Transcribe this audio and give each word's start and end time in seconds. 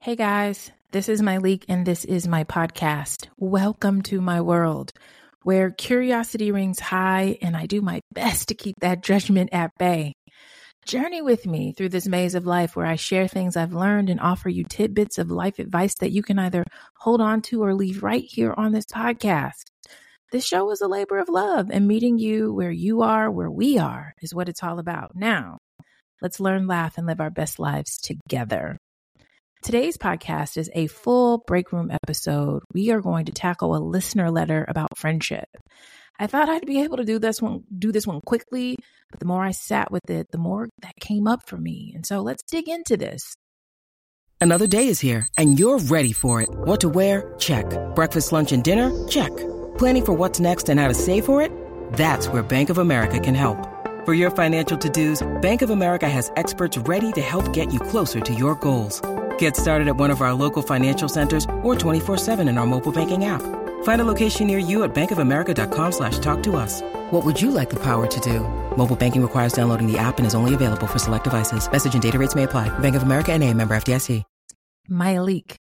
Hey 0.00 0.14
guys, 0.14 0.70
this 0.92 1.08
is 1.08 1.22
Myleik 1.22 1.64
and 1.68 1.84
this 1.84 2.04
is 2.04 2.28
my 2.28 2.44
podcast. 2.44 3.26
Welcome 3.36 4.02
to 4.02 4.20
my 4.20 4.40
world 4.40 4.92
where 5.42 5.72
curiosity 5.72 6.52
rings 6.52 6.78
high 6.78 7.36
and 7.42 7.56
I 7.56 7.66
do 7.66 7.82
my 7.82 8.00
best 8.12 8.48
to 8.48 8.54
keep 8.54 8.76
that 8.80 9.02
judgment 9.02 9.50
at 9.52 9.72
bay. 9.76 10.14
Journey 10.86 11.20
with 11.20 11.46
me 11.46 11.72
through 11.72 11.88
this 11.88 12.06
maze 12.06 12.36
of 12.36 12.46
life 12.46 12.76
where 12.76 12.86
I 12.86 12.94
share 12.94 13.26
things 13.26 13.56
I've 13.56 13.72
learned 13.72 14.08
and 14.08 14.20
offer 14.20 14.48
you 14.48 14.62
tidbits 14.62 15.18
of 15.18 15.32
life 15.32 15.58
advice 15.58 15.96
that 15.96 16.12
you 16.12 16.22
can 16.22 16.38
either 16.38 16.62
hold 16.98 17.20
on 17.20 17.42
to 17.42 17.64
or 17.64 17.74
leave 17.74 18.04
right 18.04 18.24
here 18.24 18.54
on 18.56 18.70
this 18.70 18.86
podcast. 18.86 19.64
This 20.30 20.46
show 20.46 20.70
is 20.70 20.80
a 20.80 20.86
labor 20.86 21.18
of 21.18 21.28
love 21.28 21.70
and 21.72 21.88
meeting 21.88 22.20
you 22.20 22.54
where 22.54 22.70
you 22.70 23.02
are, 23.02 23.28
where 23.32 23.50
we 23.50 23.78
are 23.78 24.14
is 24.22 24.32
what 24.32 24.48
it's 24.48 24.62
all 24.62 24.78
about. 24.78 25.16
Now, 25.16 25.58
let's 26.22 26.38
learn, 26.38 26.68
laugh, 26.68 26.98
and 26.98 27.06
live 27.08 27.20
our 27.20 27.30
best 27.30 27.58
lives 27.58 27.98
together. 27.98 28.78
Today's 29.60 29.96
podcast 29.96 30.56
is 30.56 30.70
a 30.72 30.86
full 30.86 31.38
break 31.38 31.72
room 31.72 31.90
episode. 31.90 32.62
We 32.72 32.90
are 32.90 33.00
going 33.00 33.26
to 33.26 33.32
tackle 33.32 33.74
a 33.74 33.78
listener 33.78 34.30
letter 34.30 34.64
about 34.68 34.96
friendship. 34.96 35.48
I 36.18 36.28
thought 36.28 36.48
I'd 36.48 36.64
be 36.64 36.82
able 36.82 36.98
to 36.98 37.04
do 37.04 37.18
this 37.18 37.42
one 37.42 37.64
do 37.76 37.90
this 37.90 38.06
one 38.06 38.20
quickly, 38.20 38.76
but 39.10 39.18
the 39.18 39.26
more 39.26 39.42
I 39.42 39.50
sat 39.50 39.90
with 39.90 40.08
it, 40.10 40.30
the 40.30 40.38
more 40.38 40.68
that 40.82 40.94
came 41.00 41.26
up 41.26 41.48
for 41.48 41.56
me. 41.56 41.92
And 41.94 42.06
so 42.06 42.20
let's 42.20 42.44
dig 42.44 42.68
into 42.68 42.96
this. 42.96 43.34
Another 44.40 44.68
day 44.68 44.86
is 44.86 45.00
here 45.00 45.26
and 45.36 45.58
you're 45.58 45.78
ready 45.78 46.12
for 46.12 46.40
it. 46.40 46.48
What 46.50 46.80
to 46.82 46.88
wear? 46.88 47.34
Check. 47.38 47.66
Breakfast, 47.96 48.30
lunch 48.32 48.52
and 48.52 48.62
dinner? 48.62 49.08
Check. 49.08 49.36
Planning 49.76 50.04
for 50.04 50.12
what's 50.12 50.38
next 50.38 50.68
and 50.68 50.78
how 50.78 50.86
to 50.86 50.94
save 50.94 51.24
for 51.24 51.42
it? 51.42 51.50
That's 51.94 52.28
where 52.28 52.44
Bank 52.44 52.70
of 52.70 52.78
America 52.78 53.18
can 53.18 53.34
help. 53.34 53.58
For 54.04 54.14
your 54.14 54.30
financial 54.30 54.78
to-dos, 54.78 55.26
Bank 55.42 55.62
of 55.62 55.70
America 55.70 56.08
has 56.08 56.30
experts 56.36 56.78
ready 56.78 57.10
to 57.12 57.20
help 57.20 57.52
get 57.52 57.72
you 57.72 57.80
closer 57.80 58.20
to 58.20 58.32
your 58.32 58.54
goals. 58.54 59.02
Get 59.38 59.56
started 59.56 59.88
at 59.88 59.96
one 59.96 60.10
of 60.10 60.20
our 60.20 60.32
local 60.34 60.62
financial 60.62 61.08
centers 61.08 61.44
or 61.62 61.74
24-7 61.74 62.48
in 62.48 62.58
our 62.58 62.66
mobile 62.66 62.92
banking 62.92 63.24
app. 63.24 63.42
Find 63.82 64.00
a 64.00 64.04
location 64.04 64.46
near 64.46 64.58
you 64.58 64.84
at 64.84 64.94
bankofamerica.com 64.94 65.92
slash 65.92 66.18
talk 66.20 66.42
to 66.44 66.56
us. 66.56 66.82
What 67.10 67.24
would 67.24 67.40
you 67.40 67.50
like 67.50 67.70
the 67.70 67.82
power 67.82 68.06
to 68.06 68.20
do? 68.20 68.40
Mobile 68.76 68.96
banking 68.96 69.22
requires 69.22 69.52
downloading 69.52 69.90
the 69.90 69.98
app 69.98 70.18
and 70.18 70.26
is 70.26 70.34
only 70.34 70.54
available 70.54 70.86
for 70.86 71.00
select 71.00 71.24
devices. 71.24 71.70
Message 71.70 71.94
and 71.94 72.02
data 72.02 72.18
rates 72.18 72.34
may 72.36 72.44
apply. 72.44 72.76
Bank 72.78 72.94
of 72.96 73.02
America 73.02 73.32
and 73.32 73.42
a 73.42 73.52
member 73.52 73.76
FDIC. 73.76 74.22
Myleik. 74.90 75.56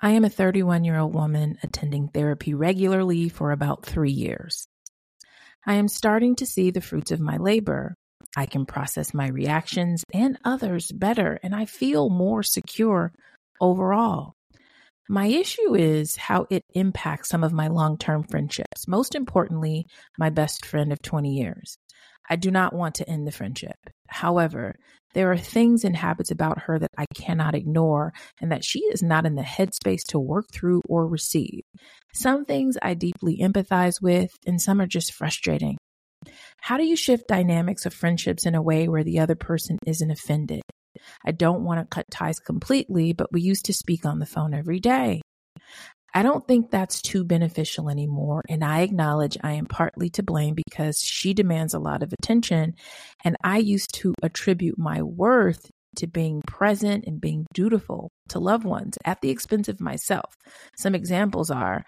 I 0.00 0.10
am 0.10 0.24
a 0.24 0.30
31 0.30 0.84
year 0.84 0.98
old 0.98 1.14
woman 1.14 1.58
attending 1.62 2.08
therapy 2.08 2.54
regularly 2.54 3.28
for 3.28 3.52
about 3.52 3.84
three 3.84 4.10
years. 4.10 4.66
I 5.66 5.74
am 5.74 5.88
starting 5.88 6.36
to 6.36 6.46
see 6.46 6.70
the 6.70 6.80
fruits 6.80 7.10
of 7.10 7.20
my 7.20 7.36
labor. 7.36 7.96
I 8.36 8.46
can 8.46 8.66
process 8.66 9.14
my 9.14 9.28
reactions 9.28 10.04
and 10.12 10.38
others 10.44 10.90
better, 10.92 11.38
and 11.42 11.54
I 11.54 11.66
feel 11.66 12.10
more 12.10 12.42
secure 12.42 13.12
overall. 13.60 14.34
My 15.08 15.26
issue 15.26 15.74
is 15.74 16.16
how 16.16 16.46
it 16.50 16.62
impacts 16.74 17.28
some 17.28 17.44
of 17.44 17.52
my 17.52 17.68
long 17.68 17.98
term 17.98 18.24
friendships, 18.24 18.88
most 18.88 19.14
importantly, 19.14 19.86
my 20.18 20.30
best 20.30 20.64
friend 20.64 20.92
of 20.92 21.02
20 21.02 21.30
years. 21.30 21.76
I 22.28 22.36
do 22.36 22.50
not 22.50 22.72
want 22.72 22.94
to 22.96 23.08
end 23.08 23.26
the 23.26 23.32
friendship. 23.32 23.76
However, 24.08 24.76
there 25.12 25.30
are 25.30 25.36
things 25.36 25.84
and 25.84 25.94
habits 25.94 26.30
about 26.30 26.62
her 26.62 26.78
that 26.78 26.90
I 26.96 27.04
cannot 27.14 27.54
ignore 27.54 28.14
and 28.40 28.50
that 28.50 28.64
she 28.64 28.80
is 28.80 29.02
not 29.02 29.26
in 29.26 29.34
the 29.34 29.42
headspace 29.42 30.04
to 30.08 30.18
work 30.18 30.46
through 30.52 30.80
or 30.88 31.06
receive. 31.06 31.60
Some 32.14 32.44
things 32.44 32.78
I 32.80 32.94
deeply 32.94 33.38
empathize 33.42 34.00
with, 34.00 34.30
and 34.46 34.60
some 34.60 34.80
are 34.80 34.86
just 34.86 35.12
frustrating. 35.12 35.76
How 36.60 36.76
do 36.76 36.84
you 36.84 36.96
shift 36.96 37.28
dynamics 37.28 37.86
of 37.86 37.94
friendships 37.94 38.46
in 38.46 38.54
a 38.54 38.62
way 38.62 38.88
where 38.88 39.04
the 39.04 39.20
other 39.20 39.34
person 39.34 39.78
isn't 39.86 40.10
offended? 40.10 40.62
I 41.24 41.32
don't 41.32 41.64
want 41.64 41.80
to 41.80 41.94
cut 41.94 42.10
ties 42.10 42.38
completely, 42.38 43.12
but 43.12 43.32
we 43.32 43.40
used 43.40 43.66
to 43.66 43.72
speak 43.72 44.04
on 44.06 44.18
the 44.18 44.26
phone 44.26 44.54
every 44.54 44.80
day. 44.80 45.20
I 46.16 46.22
don't 46.22 46.46
think 46.46 46.70
that's 46.70 47.02
too 47.02 47.24
beneficial 47.24 47.90
anymore. 47.90 48.42
And 48.48 48.64
I 48.64 48.82
acknowledge 48.82 49.36
I 49.42 49.54
am 49.54 49.66
partly 49.66 50.10
to 50.10 50.22
blame 50.22 50.54
because 50.54 51.00
she 51.00 51.34
demands 51.34 51.74
a 51.74 51.80
lot 51.80 52.04
of 52.04 52.12
attention. 52.12 52.74
And 53.24 53.36
I 53.42 53.58
used 53.58 53.92
to 53.94 54.14
attribute 54.22 54.78
my 54.78 55.02
worth 55.02 55.68
to 55.96 56.06
being 56.06 56.40
present 56.46 57.04
and 57.06 57.20
being 57.20 57.46
dutiful 57.52 58.10
to 58.28 58.38
loved 58.38 58.64
ones 58.64 58.96
at 59.04 59.20
the 59.20 59.30
expense 59.30 59.68
of 59.68 59.80
myself. 59.80 60.36
Some 60.76 60.94
examples 60.94 61.50
are 61.50 61.84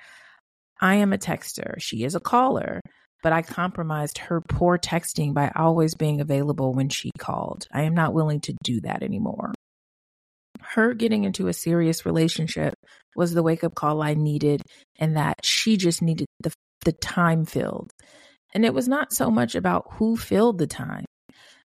I 0.80 0.96
am 0.96 1.12
a 1.12 1.18
texter, 1.18 1.80
she 1.80 2.04
is 2.04 2.14
a 2.14 2.20
caller 2.20 2.80
but 3.26 3.32
I 3.32 3.42
compromised 3.42 4.18
her 4.18 4.40
poor 4.40 4.78
texting 4.78 5.34
by 5.34 5.50
always 5.56 5.96
being 5.96 6.20
available 6.20 6.72
when 6.72 6.88
she 6.88 7.10
called. 7.18 7.66
I 7.72 7.82
am 7.82 7.92
not 7.92 8.14
willing 8.14 8.38
to 8.42 8.54
do 8.62 8.80
that 8.82 9.02
anymore. 9.02 9.52
Her 10.60 10.94
getting 10.94 11.24
into 11.24 11.48
a 11.48 11.52
serious 11.52 12.06
relationship 12.06 12.74
was 13.16 13.34
the 13.34 13.42
wake 13.42 13.64
up 13.64 13.74
call 13.74 14.00
I 14.00 14.14
needed, 14.14 14.62
and 15.00 15.16
that 15.16 15.40
she 15.42 15.76
just 15.76 16.02
needed 16.02 16.28
the, 16.38 16.52
the 16.84 16.92
time 16.92 17.44
filled. 17.44 17.90
And 18.54 18.64
it 18.64 18.72
was 18.72 18.86
not 18.86 19.12
so 19.12 19.28
much 19.28 19.56
about 19.56 19.86
who 19.94 20.16
filled 20.16 20.58
the 20.58 20.68
time. 20.68 21.04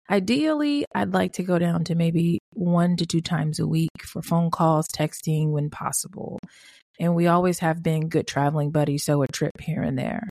Ideally, 0.08 0.84
I'd 0.94 1.12
like 1.12 1.32
to 1.32 1.42
go 1.42 1.58
down 1.58 1.82
to 1.86 1.96
maybe 1.96 2.38
one 2.52 2.94
to 2.98 3.04
two 3.04 3.20
times 3.20 3.58
a 3.58 3.66
week 3.66 3.90
for 4.04 4.22
phone 4.22 4.52
calls, 4.52 4.86
texting 4.86 5.48
when 5.48 5.70
possible. 5.70 6.38
And 7.00 7.16
we 7.16 7.26
always 7.26 7.58
have 7.58 7.82
been 7.82 8.08
good 8.08 8.28
traveling 8.28 8.70
buddies, 8.70 9.02
so 9.02 9.22
a 9.22 9.26
trip 9.26 9.60
here 9.60 9.82
and 9.82 9.98
there. 9.98 10.28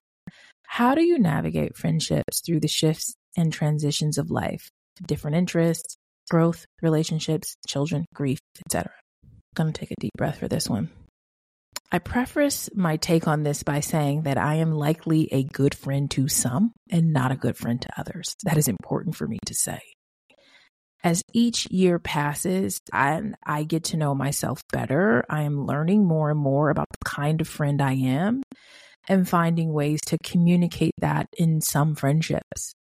How 0.68 0.94
do 0.94 1.02
you 1.02 1.18
navigate 1.18 1.76
friendships 1.76 2.42
through 2.42 2.60
the 2.60 2.68
shifts 2.68 3.16
and 3.36 3.52
transitions 3.52 4.18
of 4.18 4.30
life, 4.30 4.70
different 5.08 5.38
interests, 5.38 5.98
growth, 6.30 6.66
relationships, 6.82 7.56
children, 7.68 8.06
grief, 8.14 8.40
etc.? 8.64 8.92
Gonna 9.56 9.72
take 9.72 9.92
a 9.92 9.96
deep 10.00 10.12
breath 10.16 10.38
for 10.38 10.48
this 10.48 10.70
one. 10.70 10.90
I 11.90 12.00
preface 12.00 12.70
my 12.76 12.98
take 12.98 13.28
on 13.28 13.44
this 13.44 13.64
by 13.64 13.80
saying 13.80 14.24
that 14.24 14.38
I 14.38 14.56
am 14.56 14.74
likely 14.74 15.30
a 15.32 15.46
good 15.46 15.74
friend 15.74 16.12
to 16.12 16.28
some 16.28 16.74
and 16.92 17.14
not 17.14 17.32
a 17.32 17.38
good 17.38 17.58
friend 17.58 17.82
to 17.82 18.00
others. 18.00 18.36
That 18.44 18.58
is 18.58 18.68
important 18.68 19.16
for 19.16 19.26
me 19.26 19.40
to 19.46 19.56
say. 19.56 19.80
As 21.02 21.22
each 21.34 21.72
year 21.72 21.98
passes 21.98 22.82
and 22.92 23.36
I 23.44 23.64
get 23.64 23.86
to 23.86 23.98
know 23.98 24.14
myself 24.14 24.62
better, 24.74 25.24
I 25.30 25.44
am 25.44 25.66
learning 25.66 26.06
more 26.06 26.30
and 26.30 26.40
more 26.40 26.70
about 26.70 26.88
the 26.92 27.10
kind 27.10 27.40
of 27.40 27.48
friend 27.48 27.82
I 27.82 27.94
am 27.94 28.44
and 29.08 29.28
finding 29.28 29.74
ways 29.74 30.00
to 30.08 30.18
communicate 30.24 30.94
that 31.00 31.28
in 31.38 31.62
some 31.62 31.96
friendships. 31.96 32.74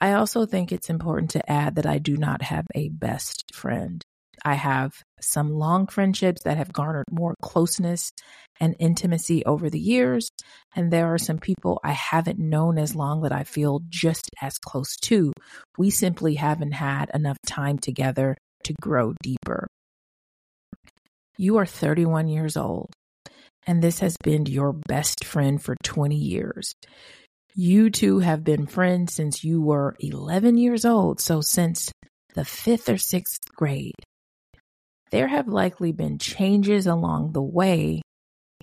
I 0.00 0.12
also 0.12 0.44
think 0.44 0.72
it's 0.72 0.90
important 0.90 1.30
to 1.32 1.50
add 1.50 1.76
that 1.76 1.86
I 1.86 1.98
do 1.98 2.16
not 2.16 2.42
have 2.42 2.66
a 2.74 2.90
best 2.90 3.44
friend. 3.54 4.02
I 4.44 4.54
have 4.54 4.92
some 5.20 5.54
long 5.54 5.86
friendships 5.86 6.42
that 6.44 6.58
have 6.58 6.72
garnered 6.72 7.06
more 7.10 7.34
closeness 7.42 8.12
and 8.60 8.76
intimacy 8.78 9.44
over 9.46 9.70
the 9.70 9.80
years. 9.80 10.28
And 10.74 10.92
there 10.92 11.12
are 11.12 11.18
some 11.18 11.38
people 11.38 11.80
I 11.82 11.92
haven't 11.92 12.38
known 12.38 12.78
as 12.78 12.94
long 12.94 13.22
that 13.22 13.32
I 13.32 13.44
feel 13.44 13.80
just 13.88 14.28
as 14.42 14.58
close 14.58 14.96
to. 15.04 15.32
We 15.78 15.90
simply 15.90 16.34
haven't 16.34 16.72
had 16.72 17.10
enough 17.14 17.38
time 17.46 17.78
together 17.78 18.36
to 18.64 18.74
grow 18.80 19.14
deeper. 19.22 19.66
You 21.38 21.56
are 21.56 21.66
31 21.66 22.28
years 22.28 22.56
old 22.56 22.92
and 23.66 23.82
this 23.82 23.98
has 24.00 24.16
been 24.22 24.46
your 24.46 24.72
best 24.72 25.24
friend 25.24 25.62
for 25.62 25.76
20 25.82 26.14
years. 26.14 26.74
You 27.54 27.90
two 27.90 28.20
have 28.20 28.44
been 28.44 28.66
friends 28.66 29.14
since 29.14 29.42
you 29.42 29.62
were 29.62 29.96
11 30.00 30.58
years 30.58 30.84
old, 30.84 31.20
so 31.20 31.40
since 31.40 31.90
the 32.34 32.44
fifth 32.44 32.88
or 32.88 32.98
sixth 32.98 33.40
grade. 33.54 33.94
There 35.10 35.28
have 35.28 35.48
likely 35.48 35.92
been 35.92 36.18
changes 36.18 36.86
along 36.86 37.32
the 37.32 37.42
way. 37.42 38.02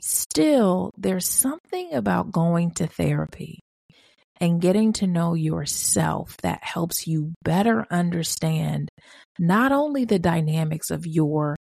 Still, 0.02 0.92
there's 0.98 1.28
something 1.28 1.94
about 1.94 2.32
going 2.32 2.72
to 2.72 2.88
therapy 2.88 3.60
and 4.40 4.62
getting 4.62 4.94
to 4.94 5.08
know 5.08 5.34
yourself 5.34 6.36
that 6.44 6.64
helps 6.64 7.08
you 7.08 7.34
better 7.44 7.86
understand 7.90 8.90
not 9.40 9.72
only 9.72 10.06
the 10.06 10.20
dynamics 10.20 10.92
of 10.92 11.08
your 11.08 11.56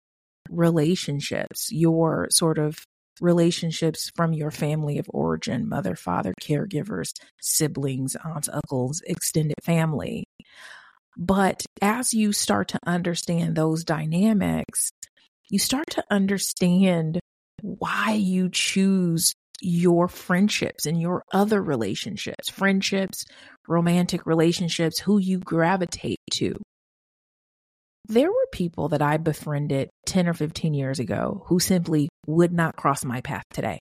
relationships, 0.48 1.70
your 1.70 2.28
sort 2.30 2.58
of 2.58 2.78
relationships 3.20 4.10
from 4.14 4.32
your 4.32 4.50
family 4.50 4.98
of 4.98 5.06
origin 5.10 5.68
mother, 5.68 5.94
father, 5.94 6.34
caregivers, 6.40 7.12
siblings, 7.40 8.16
aunts, 8.24 8.48
uncles, 8.48 9.02
extended 9.06 9.56
family. 9.62 10.24
But 11.16 11.64
as 11.82 12.14
you 12.14 12.32
start 12.32 12.68
to 12.68 12.78
understand 12.86 13.54
those 13.54 13.84
dynamics, 13.84 14.90
you 15.50 15.58
start 15.58 15.86
to 15.90 16.04
understand 16.10 17.20
why 17.60 18.12
you 18.12 18.48
choose 18.48 19.34
your 19.60 20.08
friendships 20.08 20.86
and 20.86 21.00
your 21.00 21.22
other 21.32 21.62
relationships, 21.62 22.48
friendships, 22.48 23.24
romantic 23.68 24.24
relationships, 24.24 24.98
who 24.98 25.18
you 25.18 25.38
gravitate 25.38 26.20
to. 26.32 26.54
There 28.10 28.28
were 28.28 28.46
people 28.50 28.88
that 28.88 29.02
I 29.02 29.18
befriended 29.18 29.88
10 30.06 30.26
or 30.26 30.34
15 30.34 30.74
years 30.74 30.98
ago 30.98 31.44
who 31.46 31.60
simply 31.60 32.08
would 32.26 32.52
not 32.52 32.74
cross 32.74 33.04
my 33.04 33.20
path 33.20 33.44
today. 33.52 33.78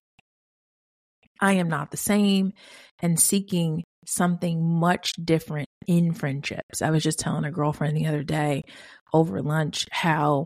I 1.41 1.53
am 1.53 1.67
not 1.67 1.89
the 1.89 1.97
same 1.97 2.53
and 3.01 3.19
seeking 3.19 3.83
something 4.05 4.63
much 4.63 5.13
different 5.13 5.67
in 5.87 6.13
friendships. 6.13 6.83
I 6.83 6.91
was 6.91 7.01
just 7.01 7.17
telling 7.17 7.43
a 7.43 7.51
girlfriend 7.51 7.97
the 7.97 8.05
other 8.05 8.21
day 8.21 8.61
over 9.13 9.41
lunch 9.41 9.87
how 9.89 10.45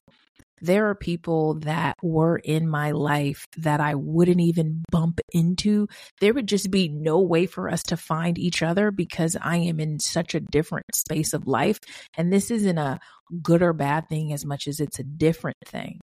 there 0.64 0.90
are 0.90 0.96
people 0.96 1.56
that 1.56 1.98
were 2.02 2.38
in 2.38 2.70
my 2.70 2.92
life 2.92 3.46
that 3.58 3.82
I 3.82 3.96
wouldn't 3.96 4.40
even 4.40 4.82
bump 4.90 5.20
into. 5.34 5.88
There 6.22 6.34
would 6.34 6.48
just 6.48 6.72
be 6.72 6.88
no 6.88 7.20
way 7.20 7.48
for 7.48 7.70
us 7.70 7.84
to 7.84 7.98
find 7.98 8.40
each 8.40 8.64
other 8.64 8.90
because 8.90 9.36
I 9.40 9.58
am 9.58 9.82
in 9.82 10.00
such 10.00 10.36
a 10.36 10.40
different 10.40 10.86
space 10.96 11.34
of 11.34 11.48
life. 11.48 11.80
And 12.16 12.32
this 12.32 12.50
isn't 12.50 12.78
a 12.78 13.00
good 13.42 13.62
or 13.62 13.74
bad 13.74 14.08
thing 14.08 14.32
as 14.32 14.46
much 14.46 14.70
as 14.70 14.80
it's 14.80 15.00
a 15.00 15.04
different 15.04 15.58
thing. 15.66 16.00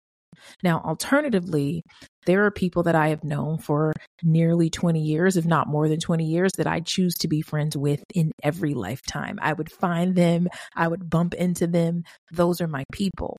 Now, 0.62 0.82
alternatively, 0.84 1.82
there 2.26 2.44
are 2.44 2.50
people 2.50 2.82
that 2.82 2.94
I 2.94 3.08
have 3.08 3.24
known 3.24 3.58
for 3.58 3.94
nearly 4.22 4.68
20 4.68 5.00
years, 5.00 5.38
if 5.38 5.46
not 5.46 5.68
more 5.68 5.88
than 5.88 6.00
20 6.00 6.24
years, 6.26 6.52
that 6.58 6.66
I 6.66 6.80
choose 6.80 7.14
to 7.16 7.28
be 7.28 7.40
friends 7.40 7.78
with 7.78 8.02
in 8.14 8.30
every 8.42 8.74
lifetime. 8.74 9.38
I 9.40 9.54
would 9.54 9.72
find 9.72 10.14
them, 10.14 10.48
I 10.76 10.86
would 10.86 11.08
bump 11.08 11.32
into 11.32 11.66
them. 11.66 12.04
Those 12.30 12.60
are 12.60 12.68
my 12.68 12.84
people. 12.92 13.38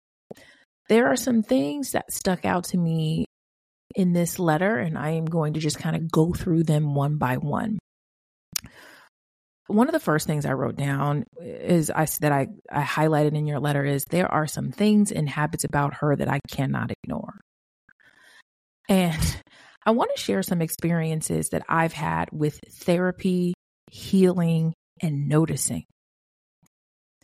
There 0.91 1.07
are 1.07 1.15
some 1.15 1.41
things 1.41 1.93
that 1.93 2.11
stuck 2.11 2.43
out 2.43 2.65
to 2.65 2.77
me 2.77 3.23
in 3.95 4.11
this 4.11 4.39
letter, 4.39 4.77
and 4.77 4.97
I 4.97 5.11
am 5.11 5.23
going 5.25 5.53
to 5.53 5.61
just 5.61 5.79
kind 5.79 5.95
of 5.95 6.11
go 6.11 6.33
through 6.33 6.63
them 6.63 6.93
one 6.93 7.17
by 7.17 7.37
one 7.37 7.79
one 9.71 9.87
of 9.87 9.93
the 9.93 9.99
first 9.99 10.27
things 10.27 10.45
I 10.45 10.53
wrote 10.53 10.75
down 10.75 11.25
is 11.39 11.89
I 11.89 12.05
that 12.19 12.31
I, 12.31 12.47
I 12.69 12.81
highlighted 12.83 13.35
in 13.35 13.47
your 13.47 13.59
letter 13.59 13.85
is 13.85 14.03
there 14.05 14.31
are 14.31 14.47
some 14.47 14.71
things 14.71 15.11
and 15.11 15.29
habits 15.29 15.63
about 15.63 15.95
her 15.95 16.15
that 16.15 16.29
I 16.29 16.39
cannot 16.49 16.91
ignore. 16.91 17.39
And 18.89 19.41
I 19.85 19.91
want 19.91 20.11
to 20.15 20.21
share 20.21 20.43
some 20.43 20.61
experiences 20.61 21.49
that 21.49 21.63
I've 21.67 21.93
had 21.93 22.29
with 22.31 22.59
therapy, 22.69 23.53
healing, 23.89 24.73
and 25.01 25.27
noticing. 25.27 25.85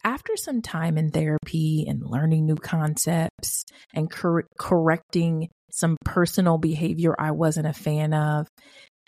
After 0.08 0.38
some 0.38 0.62
time 0.62 0.98
in 0.98 1.12
therapy 1.12 1.84
and 1.86 2.02
learning 2.02 2.46
new 2.46 2.56
concepts 2.56 3.66
and 3.94 4.10
cor- 4.10 4.48
correcting 4.58 5.50
some 5.70 5.98
personal 6.06 6.58
behavior 6.58 7.14
I 7.20 7.32
wasn't 7.32 7.68
a 7.68 7.74
fan 7.74 8.14
of, 8.14 8.48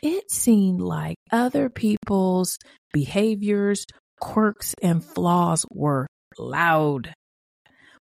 it 0.04 0.30
seemed 0.30 0.82
like 0.82 1.16
other 1.32 1.70
people's 1.70 2.58
behaviors, 2.92 3.86
quirks, 4.20 4.76
and 4.82 5.02
flaws 5.02 5.66
were 5.72 6.06
loud. 6.38 7.14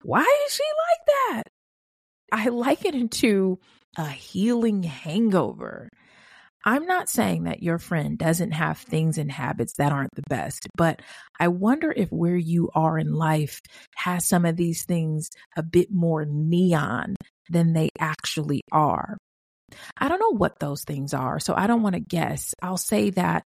Why 0.03 0.27
is 0.49 0.53
she 0.53 0.65
like 0.65 1.07
that? 1.07 1.43
I 2.33 2.49
liken 2.49 2.97
it 2.97 3.13
to 3.13 3.61
a 3.99 4.09
healing 4.09 4.83
hangover. 4.83 5.91
I'm 6.65 6.87
not 6.87 7.09
saying 7.09 7.45
that 7.45 7.63
your 7.63 7.79
friend 7.79 8.19
doesn't 8.19 8.53
have 8.53 8.79
things 8.79 9.17
and 9.17 9.33
habits 9.33 9.75
that 9.75 9.93
aren't 9.93 10.15
the 10.15 10.23
best, 10.29 10.69
but 10.77 11.01
I 11.39 11.49
wonder 11.49 11.93
if 11.95 12.11
where 12.11 12.37
you 12.37 12.71
are 12.75 12.99
in 12.99 13.15
life 13.15 13.61
has 13.97 14.27
some 14.27 14.45
of 14.45 14.57
these 14.57 14.85
things 14.85 15.31
a 15.57 15.63
bit 15.63 15.91
more 15.91 16.27
neon 16.27 17.17
than 17.49 17.73
they 17.73 17.89
actually 17.99 18.61
are. 18.71 19.17
I 19.97 20.09
don't 20.09 20.21
know 20.21 20.37
what 20.37 20.59
those 20.59 20.85
things 20.85 21.15
are, 21.15 21.41
so 21.41 21.55
I 21.57 21.67
don't 21.67 21.83
want 21.83 21.95
to 21.95 22.01
guess. 22.01 22.55
I'll 22.63 22.77
say 22.77 23.11
that 23.11 23.45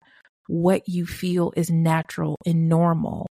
what 0.49 0.89
you 0.89 1.07
feel 1.07 1.53
is 1.57 1.71
natural 1.71 2.37
and 2.47 2.69
normal. 2.69 3.27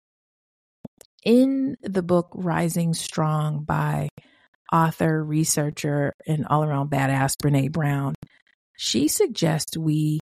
In 1.25 1.76
the 1.82 2.02
book 2.02 2.31
Rising 2.34 2.94
Strong 2.94 3.64
by 3.64 4.08
author, 4.72 5.22
researcher, 5.25 6.12
and 6.26 6.46
all 6.46 6.64
around 6.64 6.90
badass 6.90 7.34
Brene 7.43 7.72
Brown, 7.72 8.14
she 8.76 9.08
suggests 9.08 9.76
we 9.76 10.20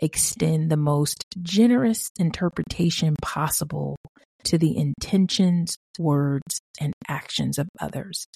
extend 0.00 0.70
the 0.70 0.76
most 0.76 1.24
generous 1.42 2.10
interpretation 2.18 3.16
possible 3.22 3.96
to 4.44 4.58
the 4.58 4.76
intentions, 4.76 5.76
words, 5.98 6.60
and 6.80 6.92
actions 7.08 7.58
of 7.58 7.68
others. 7.80 8.26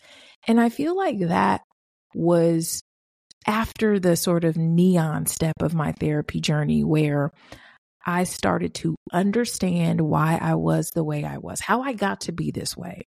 And 0.46 0.60
I 0.60 0.68
feel 0.68 0.96
like 0.96 1.20
that 1.20 1.62
was 2.14 2.82
after 3.46 3.98
the 3.98 4.16
sort 4.16 4.44
of 4.44 4.56
neon 4.56 5.26
step 5.26 5.54
of 5.60 5.74
my 5.74 5.92
therapy 5.92 6.40
journey 6.40 6.84
where 6.84 7.30
I 8.04 8.24
started 8.24 8.74
to 8.76 8.96
understand 9.12 10.00
why 10.00 10.38
I 10.40 10.54
was 10.54 10.90
the 10.90 11.04
way 11.04 11.24
I 11.24 11.38
was, 11.38 11.60
how 11.60 11.82
I 11.82 11.92
got 11.92 12.22
to 12.22 12.32
be 12.32 12.50
this 12.50 12.76
way, 12.76 13.02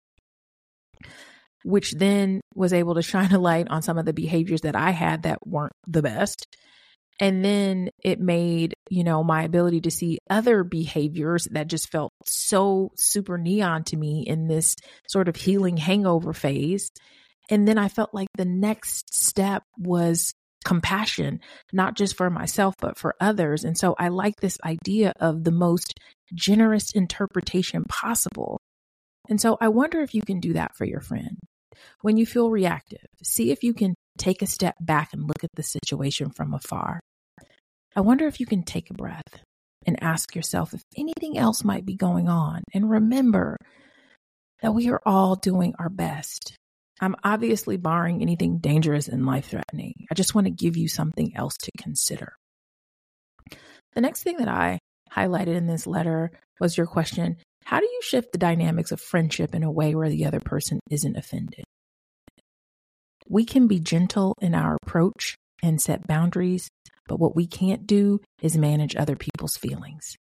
which 1.64 1.92
then 1.92 2.40
was 2.54 2.72
able 2.72 2.94
to 2.94 3.02
shine 3.02 3.32
a 3.32 3.38
light 3.38 3.68
on 3.68 3.82
some 3.82 3.98
of 3.98 4.04
the 4.04 4.12
behaviors 4.12 4.62
that 4.62 4.76
I 4.76 4.90
had 4.90 5.22
that 5.22 5.46
weren't 5.46 5.72
the 5.86 6.02
best. 6.02 6.46
And 7.20 7.44
then 7.44 7.90
it 8.02 8.20
made, 8.20 8.74
you 8.90 9.02
know, 9.02 9.24
my 9.24 9.42
ability 9.42 9.80
to 9.82 9.90
see 9.90 10.18
other 10.30 10.62
behaviors 10.62 11.48
that 11.50 11.66
just 11.66 11.90
felt 11.90 12.12
so 12.24 12.92
super 12.96 13.36
neon 13.38 13.82
to 13.84 13.96
me 13.96 14.22
in 14.26 14.46
this 14.46 14.76
sort 15.08 15.28
of 15.28 15.34
healing 15.34 15.76
hangover 15.76 16.32
phase. 16.32 16.90
And 17.50 17.66
then 17.66 17.78
I 17.78 17.88
felt 17.88 18.14
like 18.14 18.28
the 18.36 18.44
next 18.44 19.12
step 19.12 19.64
was 19.78 20.32
compassion, 20.64 21.40
not 21.72 21.96
just 21.96 22.16
for 22.16 22.30
myself, 22.30 22.74
but 22.78 22.98
for 22.98 23.14
others. 23.20 23.64
And 23.64 23.76
so 23.76 23.94
I 23.98 24.08
like 24.08 24.36
this 24.36 24.58
idea 24.64 25.12
of 25.18 25.44
the 25.44 25.50
most 25.50 25.94
generous 26.34 26.92
interpretation 26.92 27.84
possible. 27.88 28.60
And 29.28 29.40
so 29.40 29.58
I 29.60 29.68
wonder 29.68 30.00
if 30.00 30.14
you 30.14 30.22
can 30.22 30.40
do 30.40 30.54
that 30.54 30.76
for 30.76 30.84
your 30.84 31.00
friend. 31.00 31.38
When 32.00 32.16
you 32.16 32.26
feel 32.26 32.50
reactive, 32.50 33.04
see 33.22 33.50
if 33.50 33.62
you 33.62 33.74
can 33.74 33.94
take 34.18 34.42
a 34.42 34.46
step 34.46 34.74
back 34.80 35.10
and 35.12 35.22
look 35.22 35.44
at 35.44 35.50
the 35.54 35.62
situation 35.62 36.30
from 36.30 36.54
afar. 36.54 37.00
I 37.94 38.00
wonder 38.00 38.26
if 38.26 38.40
you 38.40 38.46
can 38.46 38.62
take 38.62 38.90
a 38.90 38.94
breath 38.94 39.42
and 39.86 40.02
ask 40.02 40.34
yourself 40.34 40.74
if 40.74 40.82
anything 40.96 41.38
else 41.38 41.64
might 41.64 41.86
be 41.86 41.94
going 41.94 42.28
on. 42.28 42.62
And 42.74 42.90
remember 42.90 43.56
that 44.60 44.74
we 44.74 44.90
are 44.90 45.00
all 45.06 45.36
doing 45.36 45.74
our 45.78 45.88
best. 45.88 46.54
I'm 47.00 47.14
obviously 47.22 47.76
barring 47.76 48.22
anything 48.22 48.58
dangerous 48.58 49.08
and 49.08 49.24
life 49.24 49.46
threatening. 49.46 49.94
I 50.10 50.14
just 50.14 50.34
want 50.34 50.46
to 50.46 50.50
give 50.52 50.76
you 50.76 50.88
something 50.88 51.32
else 51.36 51.56
to 51.62 51.70
consider. 51.78 52.32
The 53.94 54.00
next 54.00 54.24
thing 54.24 54.38
that 54.38 54.48
I 54.48 54.80
highlighted 55.12 55.56
in 55.56 55.66
this 55.66 55.86
letter 55.86 56.32
was 56.60 56.76
your 56.76 56.86
question 56.86 57.36
How 57.68 57.80
do 57.80 57.84
you 57.84 58.00
shift 58.02 58.32
the 58.32 58.38
dynamics 58.38 58.92
of 58.92 58.98
friendship 58.98 59.54
in 59.54 59.62
a 59.62 59.70
way 59.70 59.94
where 59.94 60.08
the 60.08 60.24
other 60.24 60.40
person 60.40 60.80
isn't 60.88 61.18
offended? 61.18 61.64
We 63.28 63.44
can 63.44 63.66
be 63.66 63.78
gentle 63.78 64.34
in 64.40 64.54
our 64.54 64.78
approach 64.82 65.36
and 65.62 65.78
set 65.78 66.06
boundaries, 66.06 66.70
but 67.08 67.20
what 67.20 67.36
we 67.36 67.46
can't 67.46 67.86
do 67.86 68.20
is 68.40 68.56
manage 68.56 68.96
other 68.96 69.16
people's 69.16 69.58
feelings. 69.58 70.16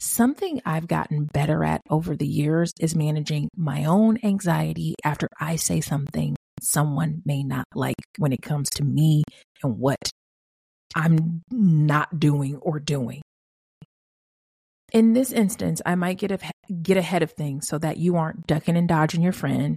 Something 0.00 0.62
I've 0.64 0.88
gotten 0.88 1.26
better 1.26 1.62
at 1.62 1.82
over 1.90 2.16
the 2.16 2.26
years 2.26 2.72
is 2.80 2.96
managing 2.96 3.50
my 3.54 3.84
own 3.84 4.16
anxiety 4.22 4.94
after 5.04 5.28
I 5.38 5.56
say 5.56 5.82
something 5.82 6.36
someone 6.62 7.20
may 7.26 7.42
not 7.42 7.66
like 7.74 7.96
when 8.16 8.32
it 8.32 8.40
comes 8.40 8.70
to 8.76 8.82
me 8.82 9.24
and 9.62 9.76
what 9.76 10.10
I'm 10.96 11.42
not 11.50 12.18
doing 12.18 12.56
or 12.62 12.80
doing. 12.80 13.20
In 14.92 15.14
this 15.14 15.32
instance, 15.32 15.80
I 15.86 15.94
might 15.94 16.18
get, 16.18 16.30
a, 16.30 16.38
get 16.82 16.98
ahead 16.98 17.22
of 17.22 17.32
things 17.32 17.66
so 17.66 17.78
that 17.78 17.96
you 17.96 18.16
aren't 18.16 18.46
ducking 18.46 18.76
and 18.76 18.86
dodging 18.86 19.22
your 19.22 19.32
friend. 19.32 19.76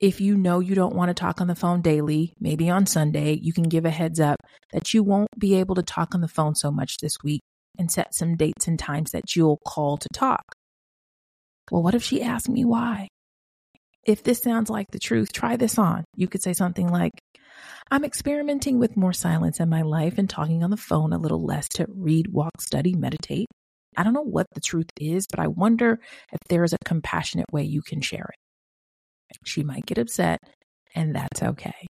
If 0.00 0.22
you 0.22 0.36
know 0.36 0.58
you 0.58 0.74
don't 0.74 0.96
want 0.96 1.10
to 1.10 1.14
talk 1.14 1.40
on 1.40 1.48
the 1.48 1.54
phone 1.54 1.82
daily, 1.82 2.32
maybe 2.40 2.70
on 2.70 2.86
Sunday, 2.86 3.38
you 3.40 3.52
can 3.52 3.64
give 3.64 3.84
a 3.84 3.90
heads 3.90 4.18
up 4.18 4.36
that 4.72 4.94
you 4.94 5.02
won't 5.02 5.28
be 5.38 5.56
able 5.56 5.74
to 5.74 5.82
talk 5.82 6.14
on 6.14 6.22
the 6.22 6.28
phone 6.28 6.54
so 6.54 6.70
much 6.70 6.96
this 6.98 7.16
week 7.22 7.42
and 7.78 7.90
set 7.90 8.14
some 8.14 8.34
dates 8.36 8.66
and 8.66 8.78
times 8.78 9.10
that 9.10 9.36
you'll 9.36 9.60
call 9.66 9.98
to 9.98 10.08
talk. 10.14 10.42
Well, 11.70 11.82
what 11.82 11.94
if 11.94 12.02
she 12.02 12.22
asked 12.22 12.48
me 12.48 12.64
why? 12.64 13.08
If 14.04 14.24
this 14.24 14.42
sounds 14.42 14.70
like 14.70 14.90
the 14.90 14.98
truth, 14.98 15.32
try 15.32 15.56
this 15.56 15.78
on. 15.78 16.04
You 16.16 16.26
could 16.26 16.42
say 16.42 16.54
something 16.54 16.88
like, 16.88 17.12
I'm 17.90 18.04
experimenting 18.04 18.78
with 18.78 18.96
more 18.96 19.12
silence 19.12 19.60
in 19.60 19.68
my 19.68 19.82
life 19.82 20.14
and 20.16 20.28
talking 20.28 20.64
on 20.64 20.70
the 20.70 20.76
phone 20.76 21.12
a 21.12 21.18
little 21.18 21.44
less 21.44 21.68
to 21.74 21.86
read, 21.88 22.28
walk, 22.28 22.60
study, 22.60 22.94
meditate. 22.94 23.46
I 23.96 24.02
don't 24.02 24.14
know 24.14 24.22
what 24.22 24.46
the 24.54 24.60
truth 24.60 24.90
is, 25.00 25.26
but 25.28 25.38
I 25.38 25.48
wonder 25.48 26.00
if 26.32 26.38
there 26.48 26.64
is 26.64 26.72
a 26.72 26.84
compassionate 26.84 27.52
way 27.52 27.62
you 27.62 27.82
can 27.82 28.00
share 28.00 28.28
it. 28.28 29.36
She 29.44 29.62
might 29.62 29.86
get 29.86 29.98
upset, 29.98 30.40
and 30.94 31.14
that's 31.14 31.42
okay. 31.42 31.86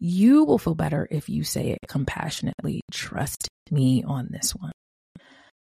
You 0.00 0.44
will 0.44 0.58
feel 0.58 0.74
better 0.74 1.08
if 1.10 1.28
you 1.28 1.44
say 1.44 1.70
it 1.70 1.78
compassionately. 1.88 2.80
Trust 2.92 3.48
me 3.70 4.04
on 4.06 4.28
this 4.30 4.52
one. 4.52 4.72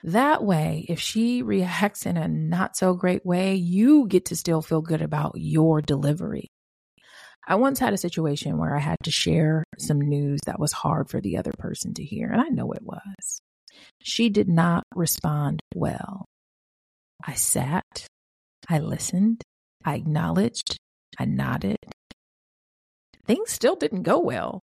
That 0.04 0.44
way, 0.44 0.86
if 0.88 1.00
she 1.00 1.42
reacts 1.42 2.06
in 2.06 2.16
a 2.16 2.28
not 2.28 2.76
so 2.76 2.94
great 2.94 3.26
way, 3.26 3.56
you 3.56 4.06
get 4.06 4.26
to 4.26 4.36
still 4.36 4.62
feel 4.62 4.80
good 4.80 5.02
about 5.02 5.32
your 5.34 5.80
delivery. 5.82 6.46
I 7.46 7.56
once 7.56 7.78
had 7.78 7.94
a 7.94 7.98
situation 7.98 8.58
where 8.58 8.76
I 8.76 8.80
had 8.80 8.98
to 9.04 9.10
share 9.10 9.64
some 9.78 10.00
news 10.00 10.40
that 10.46 10.60
was 10.60 10.70
hard 10.72 11.08
for 11.08 11.20
the 11.20 11.38
other 11.38 11.52
person 11.58 11.94
to 11.94 12.04
hear, 12.04 12.28
and 12.30 12.40
I 12.40 12.48
know 12.48 12.70
it 12.72 12.82
was. 12.82 13.40
She 14.02 14.28
did 14.28 14.48
not 14.48 14.84
respond 14.94 15.60
well. 15.74 16.24
I 17.24 17.34
sat, 17.34 18.06
I 18.68 18.78
listened, 18.78 19.42
I 19.84 19.96
acknowledged, 19.96 20.76
I 21.18 21.24
nodded, 21.24 21.78
things 23.26 23.50
still 23.50 23.76
didn't 23.76 24.02
go 24.02 24.18
well. 24.18 24.60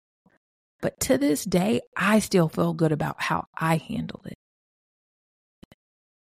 But 0.80 1.00
to 1.00 1.18
this 1.18 1.44
day, 1.44 1.80
I 1.96 2.18
still 2.18 2.48
feel 2.48 2.74
good 2.74 2.92
about 2.92 3.16
how 3.22 3.44
I 3.56 3.76
handled 3.76 4.26
it. 4.26 4.34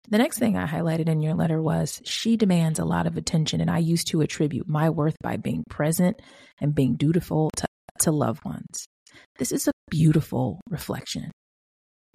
The 0.09 0.17
next 0.17 0.39
thing 0.39 0.55
I 0.55 0.65
highlighted 0.65 1.09
in 1.09 1.21
your 1.21 1.33
letter 1.33 1.61
was 1.61 2.01
she 2.05 2.37
demands 2.37 2.79
a 2.79 2.85
lot 2.85 3.07
of 3.07 3.17
attention, 3.17 3.59
and 3.59 3.69
I 3.69 3.79
used 3.79 4.07
to 4.07 4.21
attribute 4.21 4.67
my 4.67 4.89
worth 4.89 5.17
by 5.21 5.35
being 5.35 5.63
present 5.69 6.21
and 6.61 6.73
being 6.73 6.95
dutiful 6.95 7.51
to, 7.57 7.67
to 7.99 8.11
loved 8.11 8.45
ones. 8.45 8.87
This 9.37 9.51
is 9.51 9.67
a 9.67 9.73
beautiful 9.89 10.61
reflection. 10.69 11.31